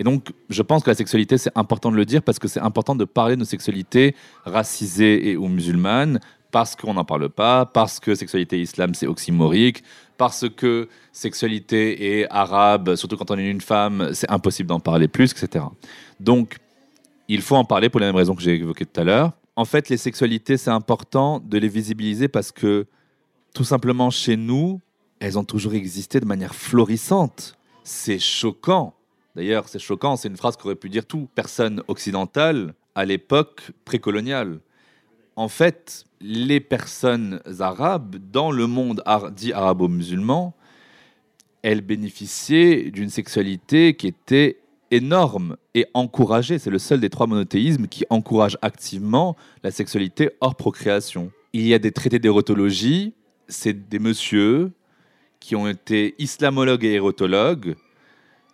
[0.00, 2.58] Et donc, je pense que la sexualité, c'est important de le dire parce que c'est
[2.58, 7.66] important de parler de nos sexualités racisées et ou musulmanes, parce qu'on n'en parle pas,
[7.66, 9.84] parce que sexualité islam, c'est oxymorique,
[10.16, 15.06] parce que sexualité et arabe, surtout quand on est une femme, c'est impossible d'en parler
[15.06, 15.66] plus, etc.
[16.18, 16.56] Donc,
[17.28, 19.32] il faut en parler pour les mêmes raisons que j'ai évoquées tout à l'heure.
[19.54, 22.86] En fait, les sexualités, c'est important de les visibiliser parce que,
[23.52, 24.80] tout simplement, chez nous,
[25.18, 27.58] elles ont toujours existé de manière florissante.
[27.84, 28.94] C'est choquant.
[29.36, 34.60] D'ailleurs, c'est choquant, c'est une phrase qu'aurait pu dire toute personne occidentale à l'époque précoloniale.
[35.36, 39.02] En fait, les personnes arabes dans le monde
[39.34, 40.54] dit arabo-musulman,
[41.62, 44.58] elles bénéficiaient d'une sexualité qui était
[44.90, 46.58] énorme et encouragée.
[46.58, 51.30] C'est le seul des trois monothéismes qui encourage activement la sexualité hors procréation.
[51.52, 53.14] Il y a des traités d'érotologie,
[53.48, 54.72] c'est des messieurs
[55.38, 57.76] qui ont été islamologues et érotologues,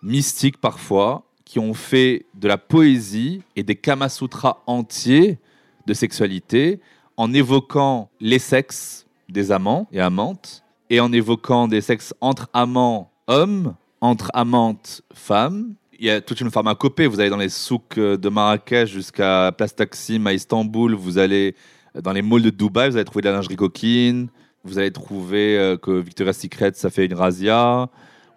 [0.02, 5.38] mystiques parfois, qui ont fait de la poésie et des kamasutras entiers
[5.86, 6.80] de sexualité
[7.16, 13.10] en évoquant les sexes des amants et amantes et en évoquant des sexes entre amants
[13.26, 15.74] hommes, entre amantes femmes.
[15.98, 17.06] Il y a toute une pharmacopée.
[17.06, 20.94] Vous allez dans les souks de Marrakech jusqu'à Place Taksim à Istanbul.
[20.94, 21.54] Vous allez
[21.94, 22.90] dans les malls de Dubaï.
[22.90, 24.28] Vous allez trouver de la lingerie coquine.
[24.62, 27.88] Vous allez trouver euh, que Victoria's Secret, ça fait une razzia.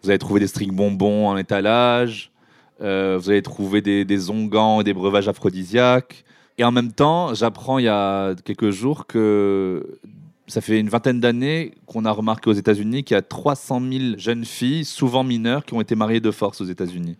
[0.04, 2.32] Vous allez trouver des strings bonbons en étalage.
[2.82, 6.24] Euh, vous allez trouver des, des onguents et des breuvages aphrodisiaques.
[6.58, 10.00] Et en même temps, j'apprends il y a quelques jours que
[10.48, 14.04] ça fait une vingtaine d'années qu'on a remarqué aux États-Unis qu'il y a 300 000
[14.18, 17.18] jeunes filles, souvent mineures, qui ont été mariées de force aux États-Unis.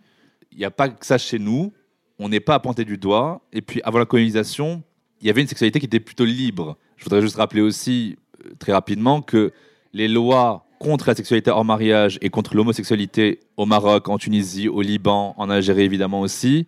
[0.52, 1.72] Il n'y a pas que ça chez nous.
[2.18, 3.40] On n'est pas à pointer du doigt.
[3.52, 4.82] Et puis, avant la colonisation,
[5.20, 6.76] il y avait une sexualité qui était plutôt libre.
[6.96, 9.52] Je voudrais juste rappeler aussi, euh, très rapidement, que
[9.92, 14.80] les lois contre la sexualité hors mariage et contre l'homosexualité au Maroc, en Tunisie, au
[14.80, 16.66] Liban, en Algérie évidemment aussi,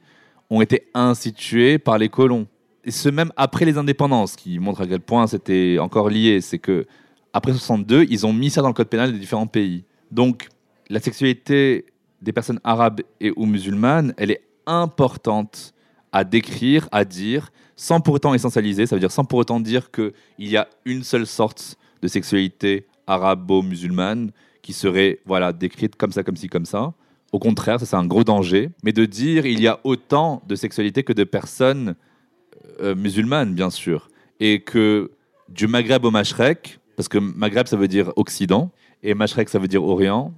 [0.51, 2.47] ont été instituées par les colons.
[2.85, 6.43] Et ce même après les indépendances, qui montre à quel point c'était encore lié.
[6.43, 6.87] C'est que
[7.33, 9.85] après 62, ils ont mis ça dans le code pénal des différents pays.
[10.11, 10.49] Donc
[10.91, 11.87] la sexualité
[12.21, 15.73] des personnes arabes et ou musulmanes, elle est importante
[16.13, 18.85] à décrire, à dire, sans pour autant essentialiser.
[18.85, 22.87] Ça veut dire sans pour autant dire qu'il y a une seule sorte de sexualité
[23.07, 24.31] arabo-musulmane
[24.63, 26.93] qui serait voilà décrite comme ça, comme ci, comme ça.
[27.33, 28.71] Au contraire, ça c'est un gros danger.
[28.85, 31.95] Mais de dire il y a autant de sexualité que de personnes
[32.81, 34.11] euh, musulmanes, bien sûr,
[34.41, 35.11] et que
[35.49, 38.71] du Maghreb au Mashrek, parce que Maghreb ça veut dire Occident
[39.03, 40.33] et Mashrek ça veut dire Orient,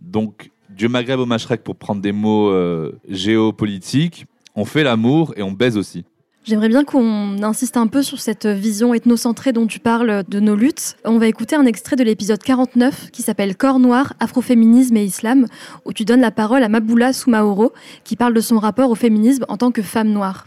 [0.00, 5.42] Donc, Dieu Maghreb au Mashrek, pour prendre des mots euh, géopolitiques, on fait l'amour et
[5.42, 6.04] on baise aussi.
[6.48, 10.54] J'aimerais bien qu'on insiste un peu sur cette vision ethnocentrée dont tu parles de nos
[10.54, 10.96] luttes.
[11.04, 15.48] On va écouter un extrait de l'épisode 49 qui s'appelle Corps noir, afroféminisme et islam,
[15.84, 17.72] où tu donnes la parole à Maboula Soumaoro
[18.04, 20.46] qui parle de son rapport au féminisme en tant que femme noire.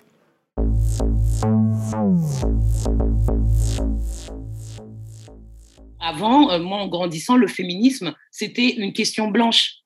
[6.00, 9.80] Avant, euh, moi, en grandissant, le féminisme, c'était une question blanche.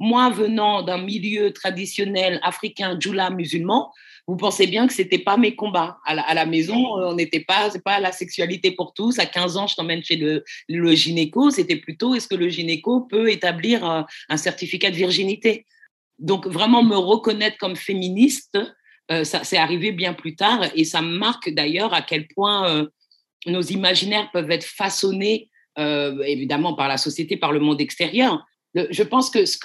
[0.00, 3.92] Moi, venant d'un milieu traditionnel africain, djoula, musulman,
[4.30, 5.98] vous pensez bien que c'était pas mes combats.
[6.06, 9.18] À la, maison, on n'était pas, c'est pas la sexualité pour tous.
[9.18, 10.14] À 15 ans, je t'emmène chez
[10.68, 11.50] le, gynéco.
[11.50, 15.66] C'était plutôt, est-ce que le gynéco peut établir un, certificat de virginité?
[16.20, 18.56] Donc, vraiment me reconnaître comme féministe,
[19.10, 20.64] euh, ça c'est arrivé bien plus tard.
[20.76, 22.86] Et ça marque d'ailleurs à quel point euh,
[23.46, 29.02] nos imaginaires peuvent être façonnés, euh, évidemment, par la société, par le monde extérieur je
[29.02, 29.58] pense que ce,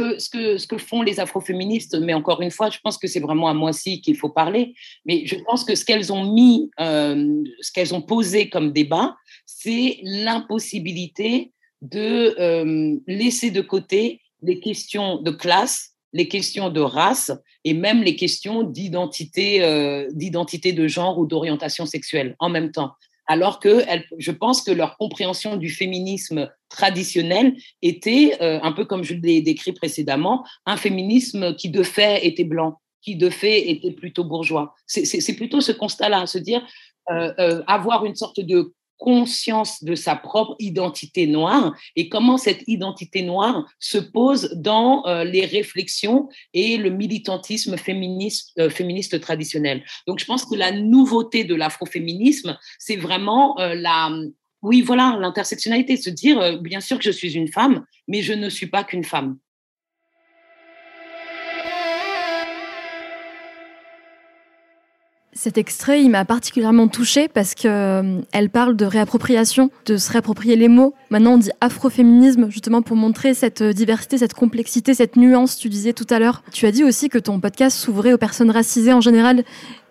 [0.67, 3.69] que font les afroféministes, mais encore une fois, je pense que c'est vraiment à moi
[3.69, 4.73] aussi qu'il faut parler,
[5.05, 9.15] mais je pense que ce qu'elles ont mis, euh, ce qu'elles ont posé comme débat,
[9.45, 17.31] c'est l'impossibilité de euh, laisser de côté les questions de classe, les questions de race
[17.63, 22.93] et même les questions d'identité, euh, d'identité de genre ou d'orientation sexuelle en même temps
[23.27, 23.83] alors que
[24.17, 29.41] je pense que leur compréhension du féminisme traditionnel était, euh, un peu comme je l'ai
[29.41, 34.73] décrit précédemment, un féminisme qui de fait était blanc, qui de fait était plutôt bourgeois.
[34.87, 36.65] C'est plutôt ce constat-là, se dire
[37.11, 42.63] euh, euh, avoir une sorte de conscience de sa propre identité noire et comment cette
[42.67, 49.83] identité noire se pose dans euh, les réflexions et le militantisme féministe, euh, féministe traditionnel.
[50.07, 54.11] Donc je pense que la nouveauté de l'afroféminisme, c'est vraiment euh, la...
[54.61, 58.49] Oui, voilà, l'intersectionnalité, se dire, bien sûr que je suis une femme, mais je ne
[58.49, 59.37] suis pas qu'une femme.
[65.37, 70.09] Cet extrait, il m'a particulièrement touchée parce que euh, elle parle de réappropriation, de se
[70.09, 70.93] réapproprier les mots.
[71.09, 75.57] Maintenant, on dit afroféminisme, justement pour montrer cette euh, diversité, cette complexité, cette nuance.
[75.57, 76.41] Tu disais tout à l'heure.
[76.53, 79.43] Tu as dit aussi que ton podcast s'ouvrait aux personnes racisées en général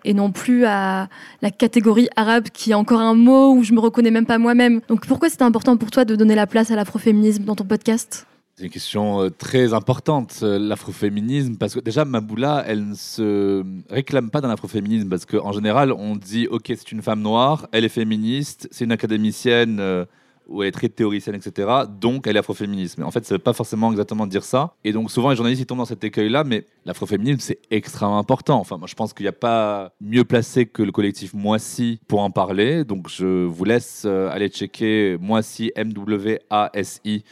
[0.03, 1.09] et non plus à
[1.43, 4.81] la catégorie arabe qui est encore un mot où je me reconnais même pas moi-même.
[4.87, 8.25] Donc pourquoi c'était important pour toi de donner la place à l'afroféminisme dans ton podcast?
[8.55, 13.65] C'est une question euh, très importante, euh, l'afroféminisme, parce que déjà, Maboula, elle ne se
[13.89, 17.83] réclame pas d'un afroféminisme, parce qu'en général, on dit, OK, c'est une femme noire, elle
[17.83, 20.05] est féministe, c'est une académicienne, euh,
[20.47, 21.67] ou elle est très théoricienne, etc.,
[21.99, 22.97] donc elle est afroféministe.
[22.97, 24.73] Mais en fait, ça ne veut pas forcément exactement dire ça.
[24.85, 28.57] Et donc, souvent, les journalistes, ils tombent dans cet écueil-là, mais l'afroféminisme, c'est extrêmement important.
[28.61, 32.21] Enfin, moi, je pense qu'il n'y a pas mieux placé que le collectif Moissy pour
[32.21, 32.85] en parler.
[32.85, 37.23] Donc, je vous laisse aller checker Moissy, M-W-A-S-I,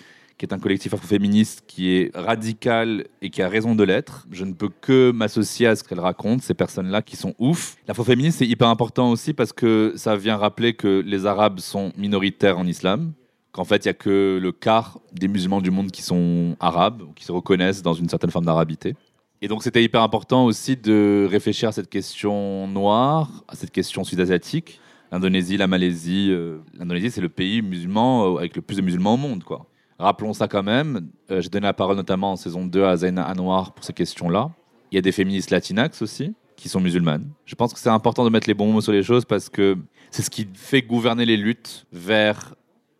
[0.44, 4.28] qui est un collectif afroféministe qui est radical et qui a raison de l'être.
[4.30, 7.78] Je ne peux que m'associer à ce qu'elle raconte, ces personnes-là qui sont ouf.
[7.88, 12.60] L'afroféminisme, c'est hyper important aussi parce que ça vient rappeler que les Arabes sont minoritaires
[12.60, 13.14] en islam,
[13.54, 17.04] qu'en fait, il n'y a que le quart des musulmans du monde qui sont arabes,
[17.16, 18.96] qui se reconnaissent dans une certaine forme d'arabité.
[19.42, 24.04] Et donc, c'était hyper important aussi de réfléchir à cette question noire, à cette question
[24.04, 24.82] sud-asiatique.
[25.10, 26.32] L'Indonésie, la Malaisie.
[26.32, 29.68] Euh, L'Indonésie, c'est le pays musulman euh, avec le plus de musulmans au monde, quoi.
[30.04, 31.08] Rappelons ça quand même.
[31.32, 34.52] Euh, j'ai donné la parole notamment en saison 2 à Zaina Anwar pour ces questions-là.
[34.92, 37.30] Il y a des féministes latinax aussi qui sont musulmanes.
[37.46, 39.78] Je pense que c'est important de mettre les bons mots sur les choses parce que
[40.12, 42.54] c'est ce qui fait gouverner les luttes vers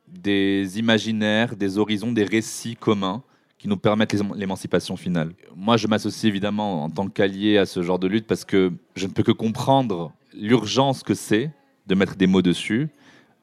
[0.08, 3.22] des imaginaires, des horizons, des récits communs
[3.58, 5.34] qui nous permettent l'émancipation finale.
[5.58, 9.08] Moi, je m'associe évidemment en tant qu'allié à ce genre de lutte parce que je
[9.08, 11.52] ne peux que comprendre l'urgence que c'est
[11.86, 12.88] de mettre des mots dessus,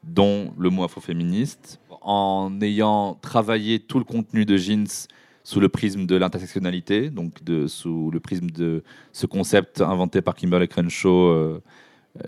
[0.03, 5.07] dont le mot afroféministe, en ayant travaillé tout le contenu de Jeans
[5.43, 10.67] sous le prisme de l'intersectionnalité, donc sous le prisme de ce concept inventé par Kimberly
[10.67, 11.61] Crenshaw, euh,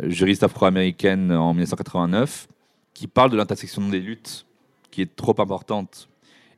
[0.03, 2.47] juriste afro-américaine en 1989,
[2.93, 4.45] qui parle de l'intersection des luttes,
[4.91, 6.09] qui est trop importante.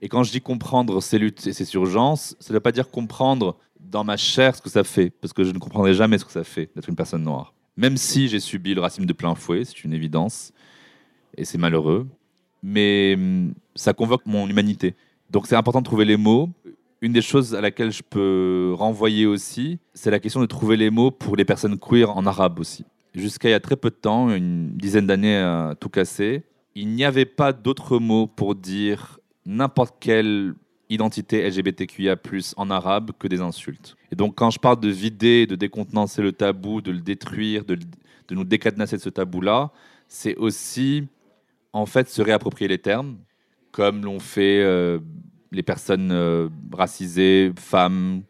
[0.01, 2.89] Et quand je dis comprendre ces luttes et ces urgences, ça ne veut pas dire
[2.89, 6.25] comprendre dans ma chair ce que ça fait, parce que je ne comprendrai jamais ce
[6.25, 7.53] que ça fait d'être une personne noire.
[7.77, 10.53] Même si j'ai subi le racisme de plein fouet, c'est une évidence,
[11.37, 12.07] et c'est malheureux
[12.65, 14.95] mais hum, ça convoque mon humanité.
[15.29, 16.49] Donc c'est important de trouver les mots.
[17.01, 20.89] Une des choses à laquelle je peux renvoyer aussi, c'est la question de trouver les
[20.89, 22.85] mots pour les personnes queer en arabe aussi.
[23.13, 26.87] Jusqu'à il y a très peu de temps, une dizaine d'années à tout casser, il
[26.89, 30.55] n'y avait pas d'autres mots pour dire n'importe quelle
[30.89, 32.17] identité LGBTQIA+
[32.57, 33.95] en arabe que des insultes.
[34.11, 37.75] Et donc quand je parle de vider, de décontenancer le tabou, de le détruire, de,
[37.75, 39.71] de nous décadenasser de ce tabou-là,
[40.07, 41.07] c'est aussi
[41.75, 43.17] en fait se réapproprier les termes,
[43.73, 44.99] comme l'ont fait euh,
[45.51, 48.21] les personnes euh, racisées, femmes,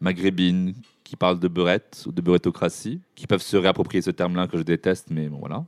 [0.00, 0.72] maghrébines,
[1.04, 4.62] qui parlent de beurette ou de beurettocratie, qui peuvent se réapproprier ce terme-là que je
[4.62, 5.66] déteste, mais bon voilà.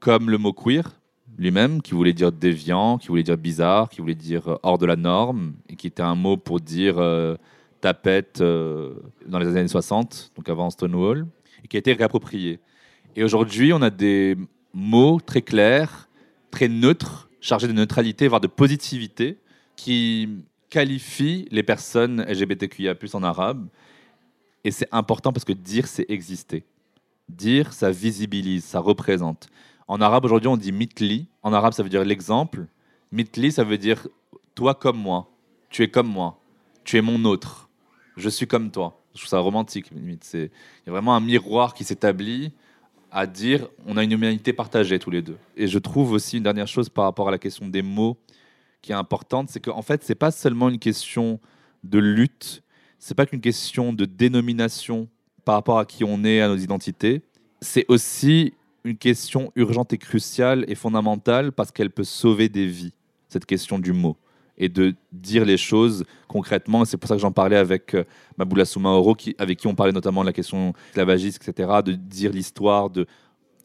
[0.00, 1.00] Comme le mot queer
[1.38, 4.86] lui-même, qui voulait dire déviant, qui voulait dire bizarre, qui voulait dire euh, hors de
[4.86, 6.96] la norme, et qui était un mot pour dire
[7.80, 11.26] tapette dans les années 60, donc avant Stonewall,
[11.62, 12.58] et qui a été réapproprié.
[13.14, 14.36] Et aujourd'hui, on a des
[14.72, 16.03] mots très clairs,
[16.54, 19.38] très neutres, chargés de neutralité, voire de positivité,
[19.74, 20.28] qui
[20.70, 23.66] qualifient les personnes LGBTQIA+ en arabe.
[24.62, 26.62] Et c'est important parce que dire, c'est exister.
[27.28, 29.48] Dire, ça visibilise, ça représente.
[29.88, 31.26] En arabe, aujourd'hui, on dit mitli.
[31.42, 32.66] En arabe, ça veut dire l'exemple.
[33.10, 34.06] Mitli, ça veut dire
[34.54, 35.28] toi comme moi.
[35.70, 36.40] Tu es comme moi.
[36.84, 37.68] Tu es mon autre.
[38.16, 39.02] Je suis comme toi.
[39.14, 40.30] Je trouve ça romantique, limite.
[40.34, 40.50] Il
[40.86, 42.52] y a vraiment un miroir qui s'établit
[43.14, 45.38] à dire on a une humanité partagée tous les deux.
[45.56, 48.18] Et je trouve aussi une dernière chose par rapport à la question des mots
[48.82, 51.40] qui est importante, c'est qu'en fait, c'est pas seulement une question
[51.84, 52.62] de lutte,
[52.98, 55.08] c'est pas qu'une question de dénomination
[55.44, 57.22] par rapport à qui on est, à nos identités,
[57.62, 58.52] c'est aussi
[58.82, 62.92] une question urgente et cruciale et fondamentale parce qu'elle peut sauver des vies,
[63.28, 64.16] cette question du mot,
[64.58, 66.84] et de dire les choses concrètement.
[66.84, 68.04] C'est pour ça que j'en parlais avec euh,
[68.38, 72.32] Maboula Soumaoro, qui, avec qui on parlait notamment de la question esclavagiste, etc., de dire
[72.32, 73.06] l'histoire, de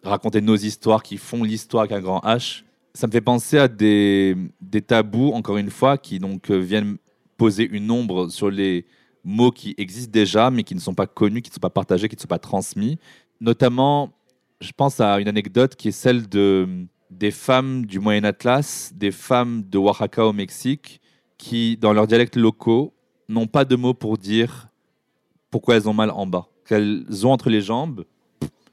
[0.03, 2.63] raconter nos histoires qui font l'histoire avec un grand H.
[2.93, 6.97] Ça me fait penser à des, des tabous, encore une fois, qui donc euh, viennent
[7.37, 8.85] poser une ombre sur les
[9.23, 12.09] mots qui existent déjà, mais qui ne sont pas connus, qui ne sont pas partagés,
[12.09, 12.97] qui ne sont pas transmis.
[13.39, 14.11] Notamment,
[14.59, 16.67] je pense à une anecdote qui est celle de,
[17.09, 21.01] des femmes du Moyen Atlas, des femmes de Oaxaca au Mexique,
[21.37, 22.93] qui, dans leurs dialectes locaux,
[23.27, 24.67] n'ont pas de mots pour dire
[25.49, 26.47] pourquoi elles ont mal en bas.
[26.65, 28.05] Qu'elles ont entre les jambes,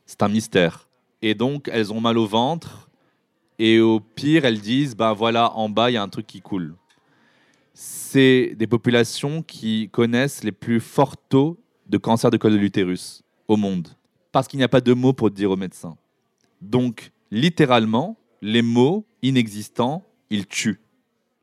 [0.04, 0.88] c'est un mystère.
[1.22, 2.90] Et donc, elles ont mal au ventre,
[3.58, 6.42] et au pire, elles disent, ben voilà, en bas, il y a un truc qui
[6.42, 6.74] coule.
[7.72, 13.22] C'est des populations qui connaissent les plus forts taux de cancer de col de l'utérus
[13.48, 13.88] au monde
[14.36, 15.96] parce qu'il n'y a pas de mots pour dire aux médecins.
[16.60, 20.80] Donc, littéralement, les mots inexistants, ils tuent.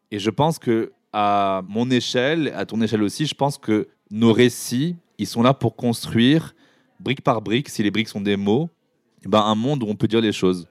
[0.09, 4.31] Et je pense que à mon échelle, à ton échelle aussi, je pense que nos
[4.31, 6.55] récits, ils sont là pour construire,
[7.01, 8.69] brique par brique, si les briques sont des mots,
[9.25, 10.69] eh ben, un monde où on peut dire les choses,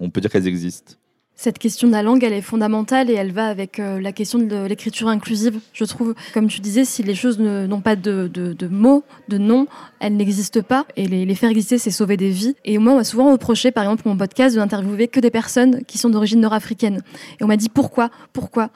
[0.00, 0.94] on peut dire qu'elles existent.
[1.36, 4.38] Cette question de la langue, elle est fondamentale et elle va avec euh, la question
[4.38, 6.14] de l'écriture inclusive, je trouve.
[6.32, 8.30] Comme tu disais, si les choses n'ont pas de,
[8.70, 9.66] mots, de noms,
[9.98, 10.86] elles n'existent pas.
[10.96, 12.54] Et les, faire exister, c'est sauver des vies.
[12.64, 15.32] Et moi, on m'a souvent reproché, par exemple, pour mon podcast, de n'interviewer que des
[15.32, 17.02] personnes qui sont d'origine nord-africaine.
[17.40, 18.70] Et on m'a dit pourquoi, pourquoi?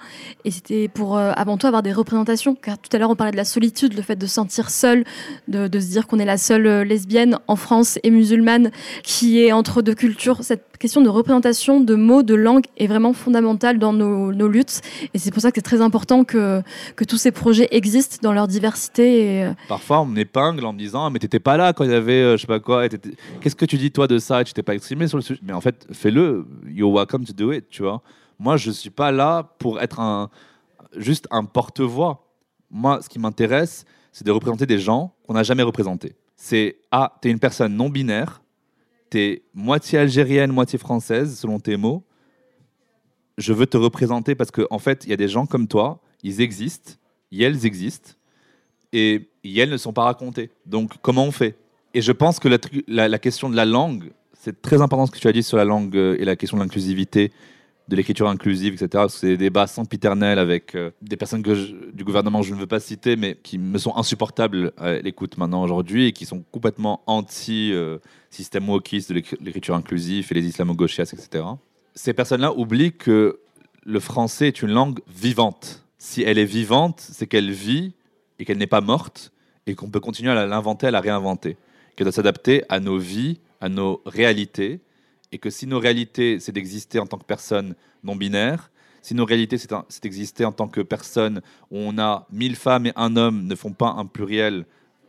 [0.45, 2.57] Et c'était pour, euh, avant tout, avoir des représentations.
[2.57, 5.05] Car tout à l'heure, on parlait de la solitude, le fait de se sentir seul,
[5.47, 8.73] de, se dire qu'on est la seule euh, lesbienne en France et musulmane
[9.05, 10.43] qui est entre deux cultures.
[10.79, 14.81] Question de représentation, de mots, de langue est vraiment fondamentale dans nos, nos luttes.
[15.15, 16.63] Et c'est pour ça que c'est très important que,
[16.97, 19.45] que tous ces projets existent dans leur diversité.
[19.45, 21.95] Euh, Parfois, on m'épingle en me disant Ah, Mais t'étais pas là quand il y
[21.95, 22.89] avait, euh, je sais pas quoi.
[22.89, 24.45] Qu'est-ce que tu dis, toi, de ça?
[24.45, 25.41] Tu t'es pas exprimé sur le sujet.
[25.43, 26.47] Mais en fait, fais-le.
[26.67, 28.03] You're welcome to do it, tu vois.
[28.39, 30.31] Moi, je suis pas là pour être un,
[30.97, 32.25] juste un porte-voix.
[32.71, 36.15] Moi, ce qui m'intéresse, c'est de représenter des gens qu'on n'a jamais représentés.
[36.37, 38.43] C'est Ah, t'es une personne non binaire,
[39.11, 42.05] t'es moitié algérienne, moitié française, selon tes mots.
[43.37, 46.01] Je veux te représenter parce qu'en en fait, il y a des gens comme toi,
[46.23, 46.93] ils existent,
[47.31, 48.13] et elles existent
[48.93, 50.51] et, elles ne sont pas racontées.
[50.67, 51.57] Donc, comment on fait?
[51.95, 52.49] Et je pense que
[52.87, 55.65] la question de la langue, c'est très important ce que tu as dit sur la
[55.65, 57.33] langue euh, et la question de l'inclusivité,
[57.89, 59.05] de l'écriture inclusive, etc.
[59.09, 62.81] C'est des débats sempiternels avec euh, des personnes que du gouvernement je ne veux pas
[62.81, 68.69] citer, mais qui me sont insupportables à l'écoute maintenant aujourd'hui et qui sont complètement anti-système
[68.69, 71.45] wokiste de l'écri- l'écriture inclusive et les islamo-gauchias, etc.
[71.95, 73.41] Ces personnes-là oublient que
[73.85, 75.85] le français est une langue vivante.
[75.99, 77.95] Si elle est vivante, c'est qu'elle vit
[78.39, 79.33] et qu'elle n'est pas morte
[79.67, 81.57] et qu'on peut continuer à l'inventer, à la réinventer,
[81.97, 84.81] qu'elle doit s'adapter à nos vies, à nos réalités,
[85.33, 88.71] et que si nos réalités, c'est d'exister en tant que personne non binaire,
[89.03, 92.93] si nos réalités, c'est d'exister en tant que personne où on a mille femmes et
[92.97, 94.67] un homme ne font pas un pluriel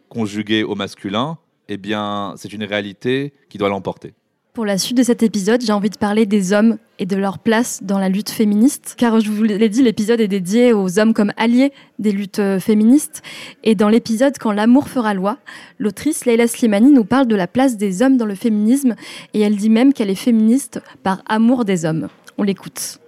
[0.10, 4.14] conjugué au masculin, eh bien, c'est une réalité qui doit l'emporter.
[4.60, 7.40] Pour la suite de cet épisode, j'ai envie de parler des hommes et de leur
[7.40, 8.96] place dans la lutte féministe.
[8.98, 12.60] Car je vous l'ai dit, l'épisode est dédié aux hommes comme alliés des luttes euh,
[12.60, 13.22] féministes.
[13.64, 15.38] Et dans l'épisode Quand l'amour fera loi,
[15.78, 18.96] l'autrice Leila Slimani nous parle de la place des hommes dans le féminisme.
[19.34, 22.10] Et elle dit même qu'elle est féministe par amour des hommes.
[22.38, 23.00] On l'écoute.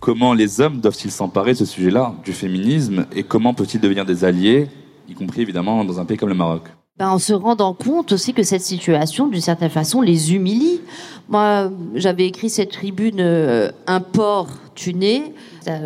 [0.00, 4.24] Comment les hommes doivent-ils s'emparer de ce sujet-là, du féminisme, et comment peut-ils devenir des
[4.24, 4.66] alliés,
[5.08, 6.62] y compris évidemment dans un pays comme le Maroc
[6.98, 10.80] ben, en se rendant compte aussi que cette situation, d'une certaine façon, les humilie.
[11.28, 15.32] Moi, j'avais écrit cette tribune euh, Un port tuné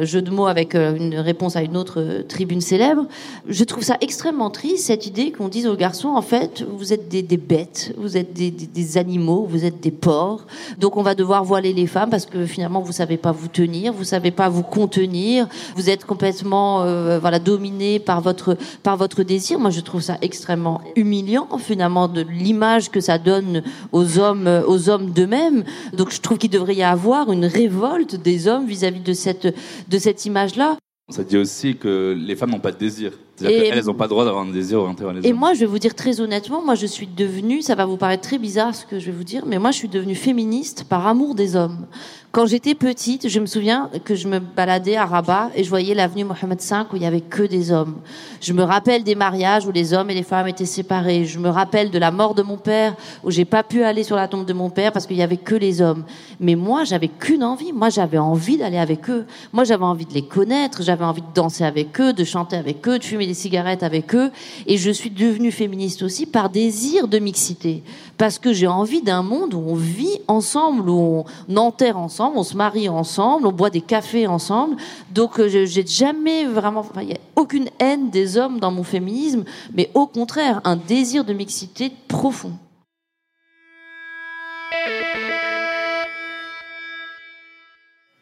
[0.03, 3.07] jeu de mots avec euh, une réponse à une autre euh, tribune célèbre.
[3.49, 7.09] Je trouve ça extrêmement triste, cette idée qu'on dise aux garçons, en fait, vous êtes
[7.09, 10.47] des, bêtes, vous êtes des, animaux, vous êtes des porcs.
[10.78, 13.93] Donc on va devoir voiler les femmes parce que finalement, vous savez pas vous tenir,
[13.93, 19.22] vous savez pas vous contenir, vous êtes complètement euh, voilà, dominé par votre, par votre
[19.22, 19.59] désir.
[19.59, 23.62] Moi, je trouve ça extrêmement humiliant, finalement, de l'image que ça donne
[23.93, 25.64] aux hommes, aux hommes d'eux-mêmes.
[25.93, 29.55] Donc je trouve qu'il devrait y avoir une révolte des hommes vis-à-vis -vis de cette
[29.89, 30.77] de cette image-là.
[31.11, 33.12] Ça dit aussi que les femmes n'ont pas de désir.
[33.37, 35.26] C'est-à-dire qu'elles n'ont pas le droit d'avoir un désir orienté vers les hommes.
[35.26, 37.97] Et moi, je vais vous dire très honnêtement, moi, je suis devenue, ça va vous
[37.97, 40.85] paraître très bizarre ce que je vais vous dire, mais moi, je suis devenue féministe
[40.89, 41.87] par amour des hommes.
[42.33, 45.93] Quand j'étais petite, je me souviens que je me baladais à Rabat et je voyais
[45.93, 47.97] l'avenue Mohamed V où il y avait que des hommes.
[48.41, 51.26] Je me rappelle des mariages où les hommes et les femmes étaient séparés.
[51.26, 54.16] Je me rappelle de la mort de mon père où j'ai pas pu aller sur
[54.16, 56.05] la tombe de mon père parce qu'il y avait que les hommes.
[56.41, 57.70] Mais moi, j'avais qu'une envie.
[57.70, 59.26] Moi, j'avais envie d'aller avec eux.
[59.53, 60.83] Moi, j'avais envie de les connaître.
[60.83, 64.14] J'avais envie de danser avec eux, de chanter avec eux, de fumer des cigarettes avec
[64.14, 64.31] eux.
[64.66, 67.83] Et je suis devenue féministe aussi par désir de mixité.
[68.18, 72.43] Parce que j'ai envie d'un monde où on vit ensemble, où on enterre ensemble on
[72.43, 74.77] se marie ensemble, on boit des cafés ensemble.
[75.12, 79.45] Donc euh, j'ai jamais vraiment, il n'y a aucune haine des hommes dans mon féminisme,
[79.75, 82.53] mais au contraire un désir de mixité profond.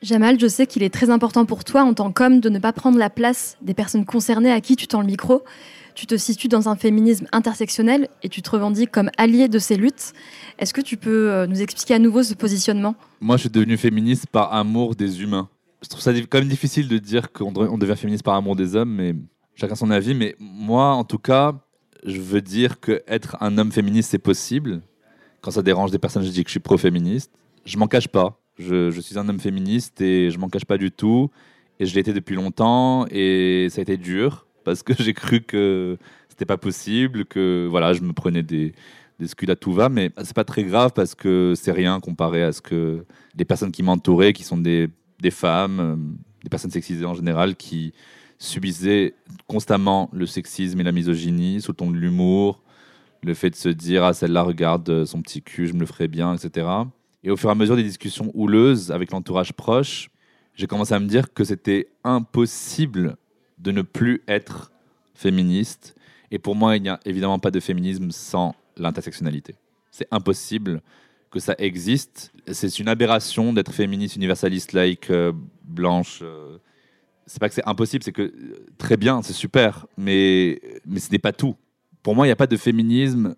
[0.03, 2.73] Jamal, je sais qu'il est très important pour toi en tant qu'homme de ne pas
[2.73, 5.45] prendre la place des personnes concernées à qui tu tends le micro.
[5.95, 9.77] Tu te situes dans un féminisme intersectionnel et tu te revendiques comme allié de ces
[9.77, 10.15] luttes.
[10.59, 12.95] Est-ce que tu peux euh, nous expliquer à nouveau ce positionnement?
[13.21, 15.51] Moi, je suis devenu féministe par amour des humains.
[15.83, 18.95] Je trouve ça quand même difficile de dire qu'on devient féministe par amour des hommes,
[18.95, 19.15] mais
[19.55, 20.15] chacun son avis.
[20.15, 21.53] Mais moi, en tout cas,
[22.07, 24.81] je veux dire que être un homme féministe, c'est possible.
[25.43, 27.31] Quand ça dérange des personnes, je dis que je suis pro-féministe.
[27.67, 28.41] Je m'en cache pas.
[28.61, 31.31] Je, suis un homme féministe et je m'en cache pas du tout.
[31.79, 35.41] Et je l'ai été depuis longtemps et ça a été dur parce que j'ai cru
[35.41, 35.97] que
[36.29, 38.75] c'était pas possible, que voilà, je me prenais des,
[39.19, 42.43] des scuds à tout va, mais c'est pas très grave parce que c'est rien comparé
[42.43, 43.05] à ce que
[43.37, 44.89] les personnes qui m'entouraient, qui sont des,
[45.21, 45.97] des femmes, euh,
[46.43, 47.95] des personnes sexisées en général, qui
[48.39, 49.15] subissaient
[49.47, 52.63] constamment le sexisme et la misogynie sous le ton de l'humour,
[53.23, 56.09] le fait de se dire ah celle-là regarde son petit cul, je me le ferai
[56.09, 56.67] bien, etc.
[57.23, 60.11] Et au fur et à mesure des discussions houleuses avec l'entourage proche,
[60.55, 63.17] j'ai commencé à me dire que c'était impossible
[63.59, 64.73] de ne plus être
[65.15, 65.95] féministe.
[66.31, 69.55] Et pour moi, il n'y a évidemment pas de féminisme sans l'intersectionnalité.
[69.91, 70.81] C'est impossible
[71.31, 72.33] que ça existe.
[72.51, 75.33] C'est une aberration d'être féministe, universaliste, laïque, euh,
[75.65, 76.21] blanche.
[76.23, 76.59] Euh.
[77.27, 81.11] c'est pas que c'est impossible, c'est que euh, très bien, c'est super, mais, mais ce
[81.13, 81.55] n'est pas tout.
[82.03, 83.37] Pour moi, il n'y a pas de féminisme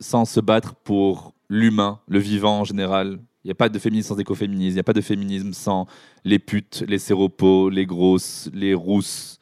[0.00, 3.20] sans se battre pour l'humain, le vivant en général.
[3.44, 4.70] Il n'y a pas de féminisme sans écoféminisme.
[4.70, 5.86] Il n'y a pas de féminisme sans
[6.24, 9.38] les putes, les séropos, les grosses, les rousses,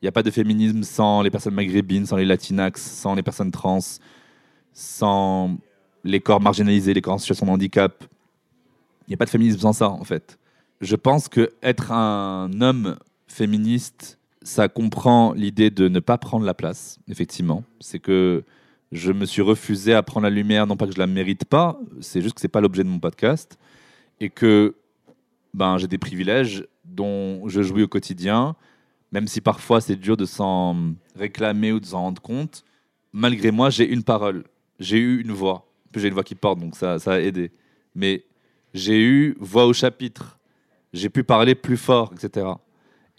[0.00, 3.22] il n'y a pas de féminisme sans les personnes maghrébines, sans les latinax, sans les
[3.22, 3.78] personnes trans,
[4.72, 5.56] sans
[6.04, 8.04] les corps marginalisés, les corps en situation de handicap.
[9.06, 10.38] Il n'y a pas de féminisme sans ça, en fait.
[10.82, 12.96] Je pense que être un homme
[13.26, 17.64] féministe, ça comprend l'idée de ne pas prendre la place, effectivement.
[17.80, 18.44] C'est que
[18.92, 21.78] je me suis refusé à prendre la lumière, non pas que je la mérite pas,
[22.00, 23.58] c'est juste que c'est pas l'objet de mon podcast,
[24.20, 24.76] et que
[25.54, 28.56] ben, j'ai des privilèges dont je jouis au quotidien,
[29.12, 32.64] même si parfois c'est dur de s'en réclamer ou de s'en rendre compte,
[33.12, 34.44] malgré moi, j'ai une parole,
[34.78, 35.66] j'ai eu une voix.
[35.92, 37.50] Puis j'ai une voix qui porte, donc ça, ça a aidé.
[37.94, 38.24] Mais
[38.74, 40.38] j'ai eu voix au chapitre,
[40.92, 42.46] j'ai pu parler plus fort, etc.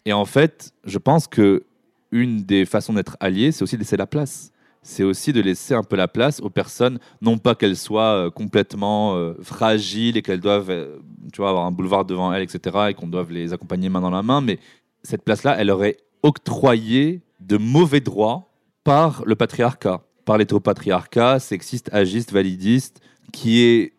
[0.05, 1.63] Et en fait, je pense que
[2.11, 4.51] une des façons d'être allié, c'est aussi de laisser la place.
[4.87, 8.29] C'est aussi de laisser un peu la place aux personnes, non pas qu'elles soient euh,
[8.29, 10.99] complètement euh, fragiles et qu'elles doivent euh,
[11.39, 14.39] avoir un boulevard devant elles, etc., et qu'on doive les accompagner main dans la main,
[14.39, 14.59] mais
[15.03, 18.49] cette place-là, elle aurait octroyé de mauvais droits
[18.85, 23.01] par le patriarcat, par l'hétéropatriarcat sexiste, agiste, validiste,
[23.33, 23.93] qui est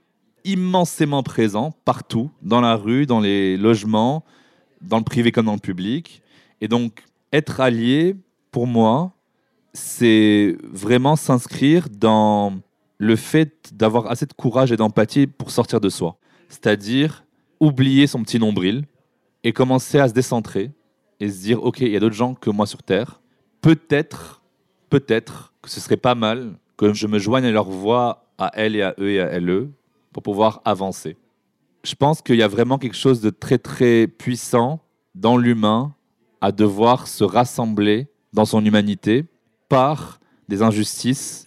[0.45, 4.25] immensément présent partout, dans la rue, dans les logements,
[4.81, 6.23] dans le privé comme dans le public.
[6.63, 8.17] Et donc, être allié,
[8.51, 9.13] pour moi,
[9.79, 12.59] c'est vraiment s'inscrire dans
[12.99, 16.19] le fait d'avoir assez de courage et d'empathie pour sortir de soi.
[16.49, 17.25] C'est-à-dire
[17.61, 18.85] oublier son petit nombril
[19.45, 20.73] et commencer à se décentrer
[21.21, 23.21] et se dire, OK, il y a d'autres gens que moi sur Terre.
[23.61, 24.43] Peut-être,
[24.91, 28.77] peut-être que ce serait pas mal que je me joigne à leur voix, à elles
[28.77, 29.69] et à eux et à elles,
[30.13, 31.17] pour pouvoir avancer.
[31.85, 34.81] Je pense qu'il y a vraiment quelque chose de très, très puissant
[35.15, 35.95] dans l'humain
[36.41, 39.25] à devoir se rassembler dans son humanité
[39.69, 41.47] par des injustices,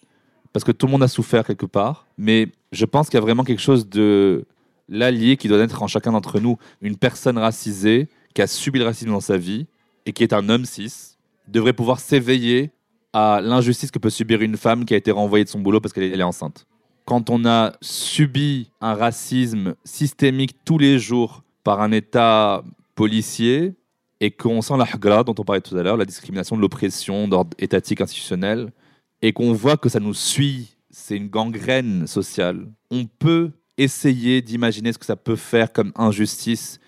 [0.54, 3.22] parce que tout le monde a souffert quelque part, mais je pense qu'il y a
[3.22, 4.46] vraiment quelque chose de
[4.90, 6.58] l'allié qui doit être en chacun d'entre nous.
[6.82, 9.66] Une personne racisée qui a subi le racisme dans sa vie
[10.06, 11.18] et qui est un homme cis
[11.48, 12.72] devrait pouvoir s'éveiller
[13.14, 15.94] à l'injustice que peut subir une femme qui a été renvoyée de son boulot parce
[15.94, 16.66] qu'elle est enceinte.
[17.06, 22.64] Quand on a subi un racisme systémique tous les jours par un État
[22.96, 23.74] policier
[24.22, 27.58] et qu'on sent la hagra dont on parlait tout à l'heure, la discrimination, l'oppression d'ordre
[27.58, 28.72] étatique institutionnel,
[29.24, 34.94] et qu'on voit que ça nous suit, c'est une gangrène sociale, on peut essayer d'imaginer
[34.94, 36.80] ce que ça peut faire comme injustice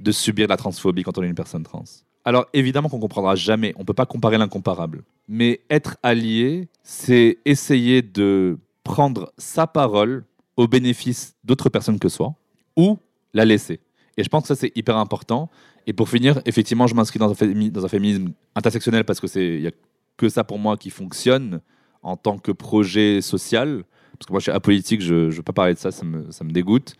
[0.00, 1.84] de subir la transphobie quand on est une personne trans.
[2.24, 5.02] Alors évidemment qu'on comprendra jamais, on ne peut pas comparer l'incomparable.
[5.28, 10.24] Mais être allié, c'est essayer de prendre sa parole
[10.56, 12.34] au bénéfice d'autres personnes que soi,
[12.76, 12.98] ou
[13.34, 13.80] la laisser.
[14.16, 15.50] Et je pense que ça c'est hyper important.
[15.86, 19.66] Et pour finir, effectivement, je m'inscris dans, un féminisme intersectionnel parce que c'est il y
[19.66, 19.72] a
[20.16, 21.60] que ça pour moi qui fonctionne
[22.02, 23.84] en tant que projet social.
[24.18, 26.52] Parce que moi je suis apolitique, je ne veux pas parler de ça, ça me,
[26.52, 26.94] dégoûte.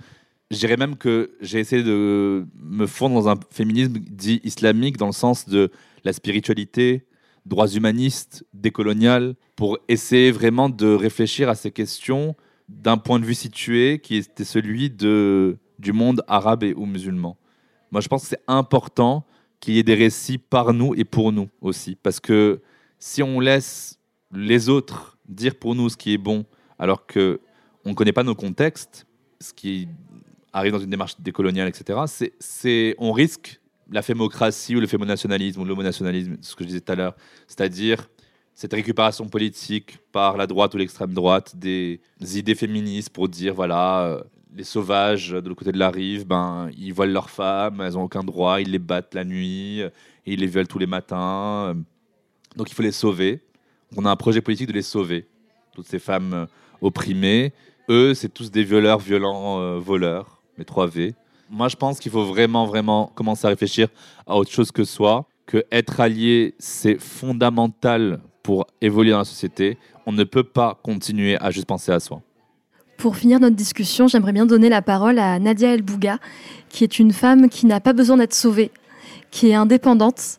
[0.50, 5.06] Je dirais même que j'ai essayé de me fondre dans un féminisme dit islamique, dans
[5.06, 5.70] le sens de
[6.02, 7.06] la spiritualité,
[7.44, 12.34] droits humanistes, décolonial, pour essayer vraiment de réfléchir à ces questions
[12.68, 17.36] d'un point de vue situé qui était celui du monde arabe ou musulman.
[17.90, 19.24] Moi, je pense que c'est important
[19.58, 21.96] qu'il y ait des récits par nous et pour nous aussi.
[22.02, 22.60] Parce que
[22.98, 23.98] si on laisse
[24.32, 26.44] les autres dire pour nous ce qui est bon,
[26.78, 27.38] alors qu'on
[27.84, 29.06] ne connaît pas nos contextes,
[29.40, 29.88] ce qui
[30.52, 33.60] arrive dans une démarche décoloniale, etc., c'est, on risque
[33.90, 37.16] la fémocratie ou le fémonationalisme ou l'homonationalisme, ce que je disais tout à l'heure,
[37.46, 38.08] c'est-à-dire
[38.54, 44.04] cette récupération politique par la droite ou l'extrême droite des idées féministes pour dire voilà
[44.04, 44.22] euh,
[44.56, 48.02] les sauvages de l'autre côté de la rive ben ils voilent leurs femmes elles ont
[48.02, 49.82] aucun droit ils les battent la nuit
[50.26, 51.74] ils les violent tous les matins
[52.56, 53.40] donc il faut les sauver
[53.96, 55.28] on a un projet politique de les sauver
[55.74, 56.46] toutes ces femmes euh,
[56.80, 57.52] opprimées
[57.88, 61.14] eux c'est tous des violeurs violents euh, voleurs les 3 V.
[61.48, 63.88] Moi, je pense qu'il faut vraiment, vraiment commencer à réfléchir
[64.26, 69.76] à autre chose que soi, que être allié, c'est fondamental pour évoluer dans la société.
[70.06, 72.22] On ne peut pas continuer à juste penser à soi.
[73.00, 76.18] Pour finir notre discussion, j'aimerais bien donner la parole à Nadia El Bouga,
[76.68, 78.70] qui est une femme qui n'a pas besoin d'être sauvée,
[79.30, 80.38] qui est indépendante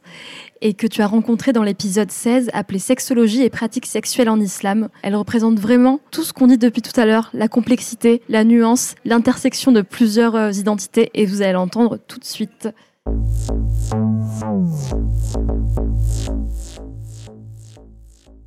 [0.61, 4.89] et que tu as rencontrée dans l'épisode 16 appelé Sexologie et pratiques sexuelles en islam.
[5.01, 8.93] Elle représente vraiment tout ce qu'on dit depuis tout à l'heure, la complexité, la nuance,
[9.05, 12.69] l'intersection de plusieurs euh, identités et vous allez l'entendre tout de suite.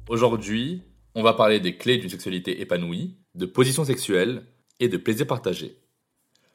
[0.09, 0.83] Aujourd'hui,
[1.17, 4.45] on va parler des clés d'une sexualité épanouie, de position sexuelle
[4.81, 5.77] et de plaisir partagé.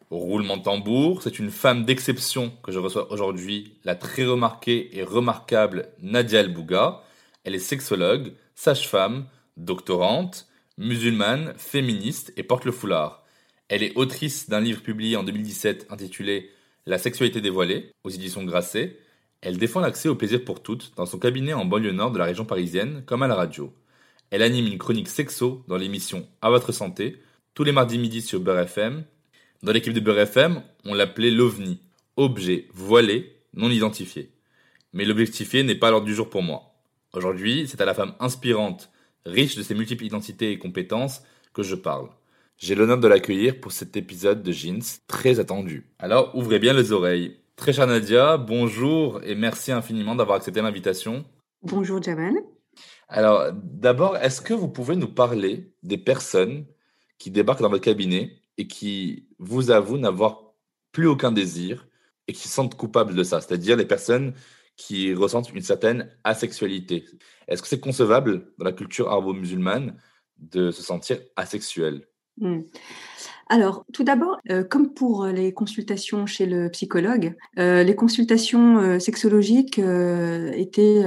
[0.09, 5.03] Roulement de tambour, c'est une femme d'exception que je reçois aujourd'hui, la très remarquée et
[5.03, 7.03] remarquable Nadia El Bouga.
[7.43, 9.27] Elle est sexologue, sage-femme,
[9.57, 13.23] doctorante, musulmane, féministe et porte le foulard.
[13.67, 16.49] Elle est autrice d'un livre publié en 2017 intitulé
[16.87, 18.97] La sexualité dévoilée aux éditions Grasset.
[19.41, 22.25] Elle défend l'accès au plaisir pour toutes dans son cabinet en banlieue nord de la
[22.25, 23.71] région parisienne comme à la radio.
[24.31, 27.21] Elle anime une chronique sexo dans l'émission À votre santé
[27.53, 29.03] tous les mardis midi sur Beurre FM
[29.61, 31.81] dans l'équipe de Beurre FM, on l'appelait l'OVNI,
[32.15, 34.31] objet voilé non identifié.
[34.93, 36.75] Mais l'objectifié n'est pas l'ordre du jour pour moi.
[37.11, 38.89] Aujourd'hui, c'est à la femme inspirante,
[39.25, 41.23] riche de ses multiples identités et compétences,
[41.53, 42.07] que je parle.
[42.57, 45.87] J'ai l'honneur de l'accueillir pour cet épisode de Jeans très attendu.
[45.97, 47.35] Alors ouvrez bien les oreilles.
[47.57, 51.25] Très chère Nadia, bonjour et merci infiniment d'avoir accepté l'invitation.
[51.63, 52.33] Bonjour Jamal.
[53.09, 56.65] Alors d'abord, est-ce que vous pouvez nous parler des personnes
[57.17, 60.53] qui débarquent dans votre cabinet et qui vous avouent n'avoir
[60.91, 61.87] plus aucun désir
[62.27, 64.33] et qui se sentent coupables de ça, c'est-à-dire les personnes
[64.75, 67.03] qui ressentent une certaine asexualité.
[67.47, 69.97] Est-ce que c'est concevable dans la culture arabo-musulmane
[70.37, 72.07] de se sentir asexuel?
[72.37, 72.61] Hmm.
[73.51, 78.99] Alors, tout d'abord, euh, comme pour les consultations chez le psychologue, euh, les consultations euh,
[78.99, 81.03] sexologiques étaient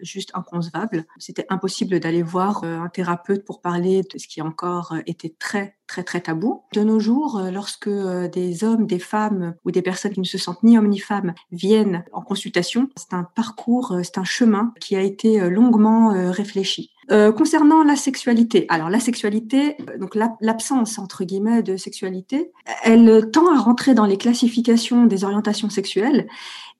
[0.00, 1.04] juste inconcevables.
[1.18, 6.04] C'était impossible d'aller voir un thérapeute pour parler de ce qui encore était très, très,
[6.04, 6.62] très tabou.
[6.72, 10.62] De nos jours, lorsque des hommes, des femmes ou des personnes qui ne se sentent
[10.62, 15.02] ni hommes ni femmes viennent en consultation, c'est un parcours, c'est un chemin qui a
[15.02, 16.92] été longuement réfléchi.
[17.12, 22.50] Euh, concernant la sexualité, alors la sexualité, euh, donc l'absence entre guillemets de sexualité,
[22.82, 26.26] elle tend à rentrer dans les classifications des orientations sexuelles.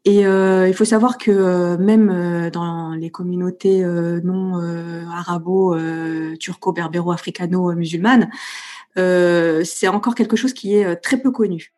[0.05, 4.55] Et euh, il faut savoir que même dans les communautés non
[5.11, 5.77] arabo,
[6.39, 8.31] turco, berbéro, africano, musulmanes,
[8.97, 11.73] c'est encore quelque chose qui est très peu connu.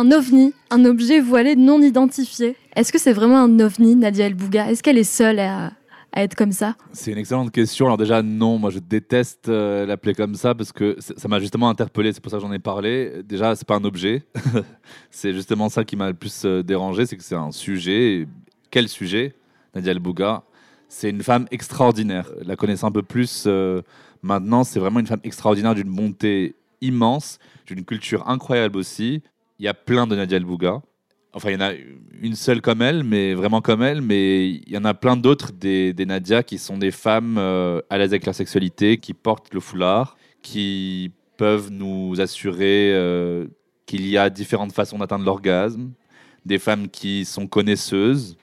[0.00, 2.56] Un ovni, un objet voilé non identifié.
[2.74, 4.70] Est-ce que c'est vraiment un ovni, Nadia El Bouga?
[4.70, 5.72] Est-ce qu'elle est seule à,
[6.16, 6.74] être comme ça?
[6.94, 7.84] C'est une excellente question.
[7.84, 11.68] Alors déjà, non, moi je déteste euh, l'appeler comme ça parce que ça m'a justement
[11.68, 13.22] interpellé, c'est pour ça que j'en ai parlé.
[13.24, 14.24] Déjà, c'est pas un objet.
[15.10, 18.26] c'est justement ça qui m'a le plus euh, dérangé, c'est que c'est un sujet.
[18.70, 19.34] Quel sujet
[19.74, 20.44] Nadia El Bouga?
[20.88, 22.30] C'est une femme extraordinaire.
[22.42, 23.82] La connaissant un peu plus euh,
[24.22, 29.22] maintenant, c'est vraiment une femme extraordinaire d'une bonté immense, d'une culture incroyable aussi.
[29.60, 30.80] Il y a plein de Nadia El Bouga.
[31.34, 31.72] Enfin, il y en a
[32.22, 35.52] une seule comme elle, mais vraiment comme elle, mais il y en a plein d'autres
[35.52, 39.52] des, des Nadia qui sont des femmes euh, à l'aise avec leur sexualité, qui portent
[39.52, 43.48] le foulard, qui peuvent nous assurer euh,
[43.84, 45.90] qu'il y a différentes façons d'atteindre l'orgasme,
[46.46, 48.38] des femmes qui sont connaisseuses,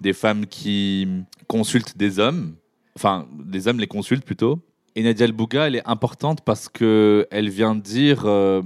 [0.00, 1.08] des femmes qui
[1.48, 2.54] consultent des hommes,
[2.94, 4.60] enfin, des hommes les consultent plutôt.
[4.94, 8.22] Et Nadia El Bouga, elle est importante parce que elle vient dire.
[8.24, 8.62] euh,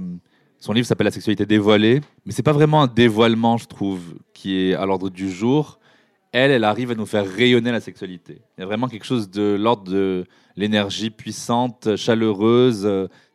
[0.65, 4.01] son livre s'appelle La sexualité dévoilée, mais c'est pas vraiment un dévoilement, je trouve,
[4.33, 5.77] qui est à l'ordre du jour.
[6.31, 8.41] Elle, elle arrive à nous faire rayonner la sexualité.
[8.57, 12.89] Il y a vraiment quelque chose de l'ordre de l'énergie puissante, chaleureuse,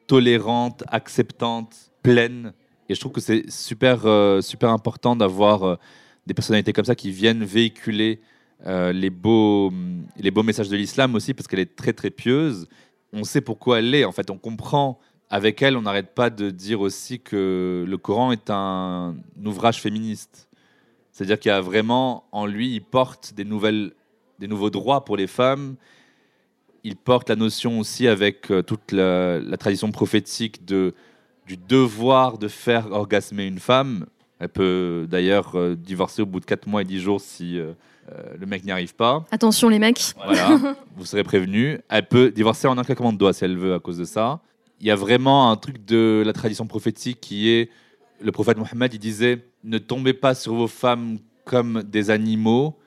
[0.08, 2.52] tolérante, acceptante, pleine.
[2.88, 5.76] Et je trouve que c'est super, euh, super important d'avoir euh,
[6.26, 8.20] des personnalités comme ça qui viennent véhiculer
[8.66, 9.72] euh, les, beaux,
[10.18, 12.66] les beaux messages de l'islam aussi, parce qu'elle est très, très pieuse.
[13.12, 14.04] On sait pourquoi elle l'est.
[14.04, 14.98] En fait, on comprend
[15.30, 19.14] avec elle, on n'arrête pas de dire aussi que le Coran est un
[19.44, 20.48] ouvrage féministe.
[21.12, 23.92] C'est-à-dire qu'il y a vraiment en lui, il porte des, nouvelles,
[24.40, 25.76] des nouveaux droits pour les femmes.
[26.82, 30.94] Il porte la notion aussi avec euh, toute la, la tradition prophétique de,
[31.46, 34.06] du devoir de faire orgasmer une femme.
[34.40, 37.72] Elle peut d'ailleurs euh, divorcer au bout de 4 mois et 10 jours si euh,
[38.38, 39.24] le mec n'y arrive pas.
[39.30, 40.14] Attention les mecs.
[40.24, 40.58] Voilà,
[40.96, 41.78] vous serez prévenus.
[41.88, 44.40] Elle peut divorcer en un claquement de doigts si elle veut à cause de ça.
[44.80, 47.70] Il y a vraiment un truc de la tradition prophétique qui est
[48.22, 52.78] le prophète Mohammed, il disait ne tombez pas sur vos femmes comme des animaux,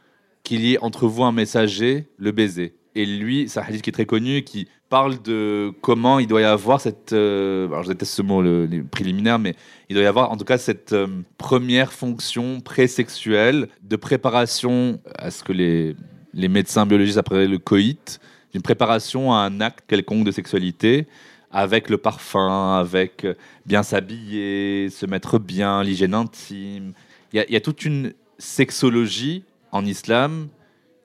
[0.44, 2.76] qu'il y ait entre vous un messager, le baiser.
[2.96, 6.42] Et lui, c'est un hadith qui est très connu, qui parle de comment il doit
[6.42, 7.14] y avoir cette.
[7.14, 9.56] euh, alors, je déteste ce mot, le, les préliminaires, mais
[9.90, 15.32] il doit y avoir en tout cas cette euh, première fonction pré-sexuelle de préparation à
[15.32, 15.96] ce que les,
[16.34, 18.20] les médecins biologistes appellent le coït,
[18.54, 21.08] une préparation à un acte quelconque de sexualité
[21.54, 23.36] avec le parfum, avec euh,
[23.66, 26.94] bien s'habiller, se mettre bien, l'hygiène intime.
[27.32, 30.48] Il y, a- toute une sexologie en islam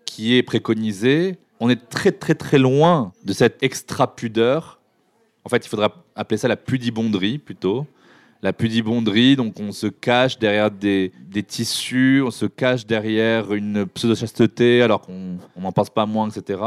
[0.06, 1.36] qui est préconisée.
[1.60, 4.80] On est très très très loin de cette extra-pudeur.
[5.44, 7.86] En fait, il faudra appeler ça la pudibonderie plutôt.
[8.42, 13.84] La pudibonderie, donc on se cache derrière des, des tissus, on se cache derrière une
[13.86, 16.60] pseudo-chasteté alors qu'on on n'en pense pas moins, etc.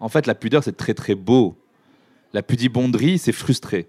[0.00, 1.56] En fait, la pudeur, c'est très très beau.
[2.32, 3.88] La pudibonderie, c'est frustré.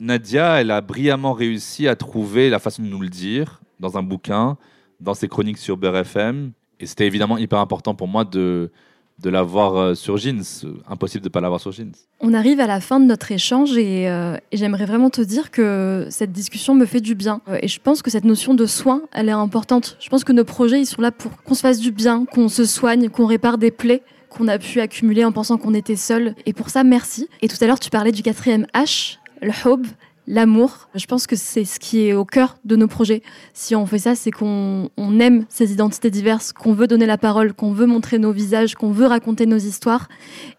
[0.00, 4.02] Nadia, elle a brillamment réussi à trouver la façon de nous le dire dans un
[4.02, 4.56] bouquin,
[5.00, 6.52] dans ses chroniques sur Beurre FM.
[6.80, 8.70] Et c'était évidemment hyper important pour moi de,
[9.18, 10.42] de l'avoir euh, sur Jeans.
[10.88, 11.92] Impossible de ne pas l'avoir sur Jeans.
[12.20, 15.50] On arrive à la fin de notre échange et, euh, et j'aimerais vraiment te dire
[15.50, 17.42] que cette discussion me fait du bien.
[17.48, 19.96] Euh, Et je pense que cette notion de soin, elle est importante.
[20.00, 22.48] Je pense que nos projets, ils sont là pour qu'on se fasse du bien, qu'on
[22.48, 26.34] se soigne, qu'on répare des plaies qu'on a pu accumuler en pensant qu'on était seul.
[26.46, 27.28] Et pour ça, merci.
[27.42, 29.86] Et tout à l'heure, tu parlais du quatrième H, le hub,
[30.32, 30.88] l'amour.
[30.94, 33.20] Je pense que c'est ce qui est au cœur de nos projets.
[33.52, 37.18] Si on fait ça, c'est qu'on on aime ces identités diverses, qu'on veut donner la
[37.18, 40.08] parole, qu'on veut montrer nos visages, qu'on veut raconter nos histoires.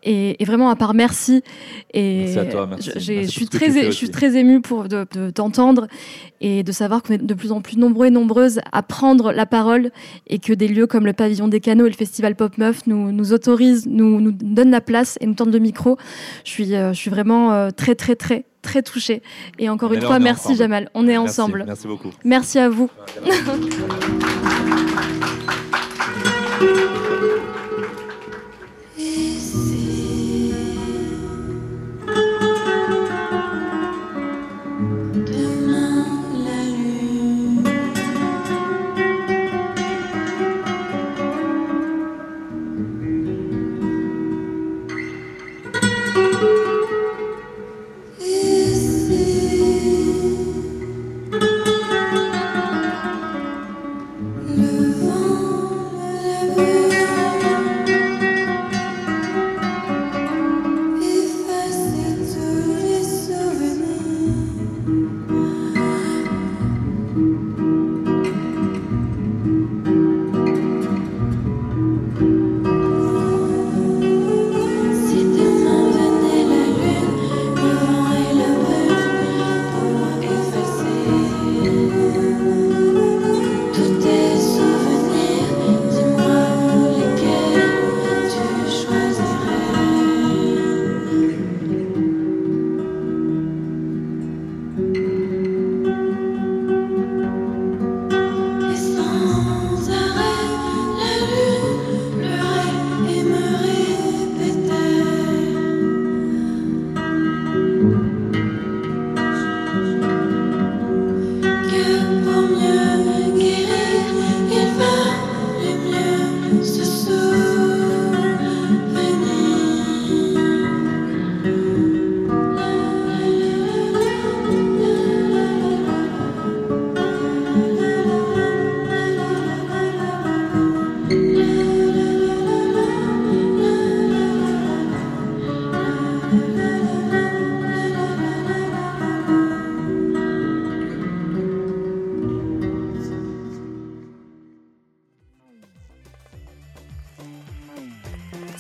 [0.04, 1.42] Et, et vraiment, à part merci.
[1.94, 2.92] Et Merci à toi, merci.
[2.98, 5.88] je- Merci suis très, je suis très émue pour de, de t'entendre
[6.42, 9.46] et de savoir qu'on est de plus en plus nombreux et nombreuses à prendre la
[9.46, 9.92] parole
[10.28, 13.12] et que des lieux comme le Pavillon des Canaux et le Festival Pop Meuf nous,
[13.14, 15.98] nous autorisent, nous, nous donnent la place et nous tendent le micro.
[16.44, 19.22] Je suis, euh, je suis vraiment euh, très, très, très, très touchée.
[19.60, 20.58] Et encore Mais une fois, merci ensemble.
[20.58, 20.90] Jamal.
[20.94, 21.64] On est Merci, ensemble.
[21.68, 22.12] Merci beaucoup.
[22.24, 22.90] Merci à vous.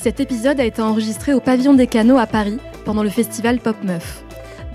[0.02, 3.76] Cet épisode a été enregistré au Pavillon des Canaux à Paris pendant le festival Pop
[3.84, 4.24] Meuf.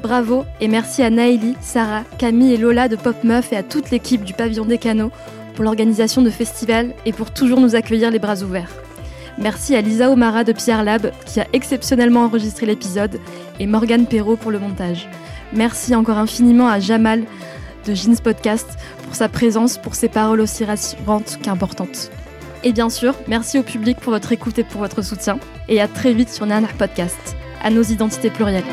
[0.01, 3.91] Bravo et merci à Naïli, Sarah, Camille et Lola de Pop Meuf et à toute
[3.91, 5.11] l'équipe du Pavillon des Canaux
[5.57, 8.71] pour l'organisation de festival et pour toujours nous accueillir les bras ouverts.
[9.37, 13.19] Merci à Lisa Omara de Pierre Lab qui a exceptionnellement enregistré l'épisode
[13.59, 15.09] et Morgane Perrault pour le montage.
[15.53, 17.25] Merci encore infiniment à Jamal
[17.85, 22.13] de Jeans Podcast pour sa présence, pour ses paroles aussi rassurantes qu'importantes.
[22.67, 25.39] Et bien sûr, merci au public pour votre écoute et pour votre soutien.
[25.69, 28.65] Et à très vite sur Nanar Podcast, à nos identités plurielles.